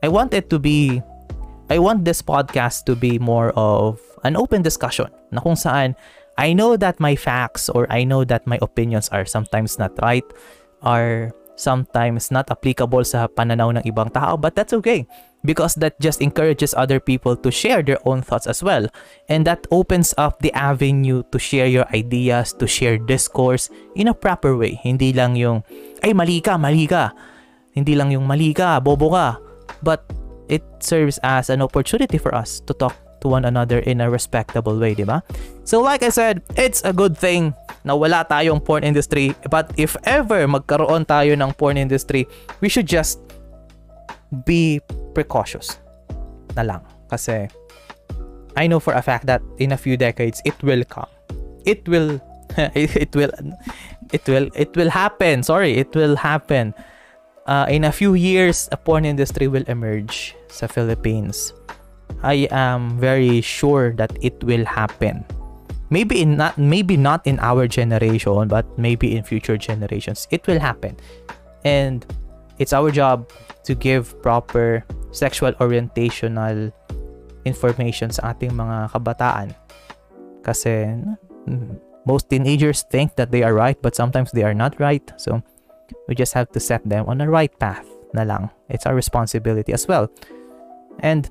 I 0.00 0.08
want 0.08 0.32
it 0.32 0.48
to 0.50 0.58
be 0.58 1.04
I 1.68 1.78
want 1.78 2.02
this 2.02 2.24
podcast 2.24 2.88
to 2.90 2.96
be 2.96 3.20
more 3.20 3.54
of 3.54 4.00
an 4.24 4.34
open 4.34 4.64
discussion 4.64 5.12
na 5.30 5.38
kung 5.38 5.54
saan 5.54 5.94
I 6.40 6.56
know 6.56 6.74
that 6.80 6.98
my 6.98 7.14
facts 7.14 7.68
or 7.68 7.84
I 7.92 8.02
know 8.02 8.24
that 8.24 8.48
my 8.48 8.56
opinions 8.64 9.12
are 9.12 9.28
sometimes 9.28 9.76
not 9.76 9.92
right, 10.00 10.24
are 10.80 11.36
sometimes 11.60 12.32
not 12.32 12.48
applicable 12.48 13.04
sa 13.04 13.28
pananaw 13.28 13.76
ng 13.76 13.84
ibang 13.84 14.08
tao, 14.08 14.40
but 14.40 14.56
that's 14.56 14.72
okay 14.72 15.04
because 15.44 15.76
that 15.76 15.96
just 16.00 16.20
encourages 16.20 16.72
other 16.76 17.00
people 17.00 17.36
to 17.36 17.50
share 17.52 17.82
their 17.82 18.00
own 18.08 18.22
thoughts 18.22 18.46
as 18.46 18.62
well. 18.64 18.88
And 19.28 19.44
that 19.46 19.66
opens 19.70 20.12
up 20.16 20.40
the 20.40 20.52
avenue 20.52 21.22
to 21.32 21.38
share 21.38 21.68
your 21.68 21.88
ideas, 21.92 22.52
to 22.60 22.66
share 22.66 22.96
discourse 22.98 23.68
in 23.96 24.08
a 24.08 24.16
proper 24.16 24.56
way. 24.56 24.80
Hindi 24.80 25.12
lang 25.12 25.36
yung, 25.36 25.64
ay 26.04 26.12
mali 26.12 26.40
ka, 26.40 26.56
mali 26.56 26.88
ka. 26.88 27.12
Hindi 27.72 27.94
lang 27.96 28.12
yung 28.12 28.24
mali 28.24 28.52
ka, 28.52 28.80
bobo 28.80 29.12
ka. 29.12 29.36
But 29.84 30.04
it 30.48 30.64
serves 30.80 31.20
as 31.22 31.48
an 31.48 31.62
opportunity 31.62 32.18
for 32.18 32.34
us 32.34 32.60
to 32.66 32.74
talk 32.74 32.96
to 33.20 33.28
one 33.28 33.44
another 33.44 33.80
in 33.80 34.00
a 34.00 34.10
respectable 34.10 34.76
way, 34.78 34.94
di 34.94 35.04
ba? 35.04 35.22
So 35.64 35.80
like 35.80 36.02
I 36.02 36.10
said, 36.10 36.42
it's 36.56 36.82
a 36.84 36.92
good 36.92 37.16
thing 37.16 37.54
na 37.84 37.94
wala 37.94 38.26
tayong 38.28 38.64
porn 38.64 38.84
industry. 38.84 39.34
But 39.48 39.72
if 39.76 39.96
ever 40.04 40.46
magkaroon 40.48 41.06
tayo 41.06 41.32
ng 41.36 41.52
porn 41.54 41.76
industry, 41.76 42.26
we 42.60 42.68
should 42.68 42.86
just 42.86 43.20
be 44.44 44.80
precautious 45.14 45.78
na 46.56 46.62
lang. 46.62 46.82
Kasi 47.10 47.50
I 48.56 48.66
know 48.66 48.80
for 48.80 48.94
a 48.94 49.02
fact 49.02 49.26
that 49.26 49.42
in 49.58 49.72
a 49.72 49.78
few 49.78 49.96
decades, 49.96 50.42
it 50.44 50.56
will 50.62 50.84
come. 50.84 51.08
It 51.64 51.86
will, 51.88 52.20
it 52.74 53.14
will, 53.14 53.30
it 54.12 54.24
will, 54.26 54.48
it 54.54 54.74
will 54.76 54.90
happen. 54.90 55.42
Sorry, 55.42 55.78
it 55.78 55.94
will 55.94 56.16
happen. 56.16 56.74
Uh, 57.46 57.66
in 57.68 57.84
a 57.84 57.92
few 57.92 58.14
years, 58.14 58.68
a 58.72 58.76
porn 58.76 59.04
industry 59.04 59.48
will 59.48 59.64
emerge 59.66 60.36
sa 60.48 60.66
Philippines. 60.66 61.52
I 62.22 62.48
am 62.50 62.98
very 62.98 63.40
sure 63.40 63.92
that 63.94 64.12
it 64.20 64.42
will 64.44 64.64
happen. 64.64 65.24
Maybe 65.90 66.22
in 66.22 66.36
not 66.36 66.58
maybe 66.58 66.96
not 66.96 67.26
in 67.26 67.40
our 67.40 67.66
generation, 67.66 68.46
but 68.46 68.66
maybe 68.78 69.16
in 69.16 69.24
future 69.24 69.56
generations, 69.56 70.28
it 70.30 70.46
will 70.46 70.60
happen. 70.60 70.96
And 71.64 72.06
it's 72.58 72.72
our 72.72 72.90
job 72.90 73.30
to 73.64 73.74
give 73.74 74.14
proper 74.22 74.84
sexual 75.10 75.52
orientational 75.58 76.72
information 77.44 78.10
sa 78.14 78.30
ating 78.30 78.54
mga 78.54 78.94
kabataan. 78.94 79.56
Kasi 80.46 80.94
most 82.06 82.30
teenagers 82.30 82.86
think 82.86 83.16
that 83.16 83.32
they 83.32 83.42
are 83.42 83.54
right, 83.54 83.80
but 83.82 83.96
sometimes 83.96 84.30
they 84.30 84.44
are 84.44 84.54
not 84.54 84.78
right. 84.78 85.04
So 85.18 85.42
we 86.06 86.14
just 86.14 86.32
have 86.34 86.52
to 86.52 86.60
set 86.60 86.86
them 86.86 87.08
on 87.08 87.18
the 87.18 87.28
right 87.28 87.52
path 87.58 87.84
na 88.14 88.22
lang. 88.22 88.50
It's 88.68 88.86
our 88.86 88.94
responsibility 88.94 89.72
as 89.72 89.88
well. 89.88 90.06
And 91.00 91.26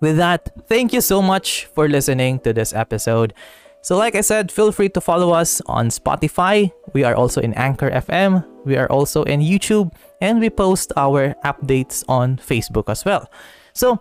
with 0.00 0.16
that, 0.16 0.50
thank 0.68 0.92
you 0.92 1.00
so 1.00 1.20
much 1.20 1.66
for 1.66 1.88
listening 1.88 2.40
to 2.40 2.52
this 2.52 2.72
episode. 2.72 3.34
So, 3.82 3.96
like 3.96 4.14
I 4.14 4.20
said, 4.20 4.52
feel 4.52 4.72
free 4.72 4.88
to 4.90 5.00
follow 5.00 5.30
us 5.32 5.60
on 5.66 5.88
Spotify. 5.88 6.72
We 6.92 7.04
are 7.04 7.14
also 7.14 7.40
in 7.40 7.54
Anchor 7.54 7.90
FM. 7.90 8.44
We 8.64 8.76
are 8.76 8.90
also 8.90 9.22
in 9.24 9.40
YouTube. 9.40 9.92
And 10.20 10.40
we 10.40 10.50
post 10.50 10.92
our 10.96 11.34
updates 11.44 12.04
on 12.08 12.36
Facebook 12.36 12.88
as 12.88 13.04
well. 13.04 13.30
So, 13.72 14.00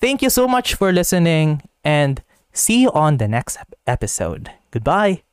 thank 0.00 0.22
you 0.22 0.30
so 0.30 0.46
much 0.48 0.74
for 0.74 0.92
listening 0.92 1.62
and 1.84 2.22
see 2.52 2.82
you 2.82 2.92
on 2.92 3.18
the 3.18 3.28
next 3.28 3.58
episode. 3.86 4.50
Goodbye. 4.70 5.23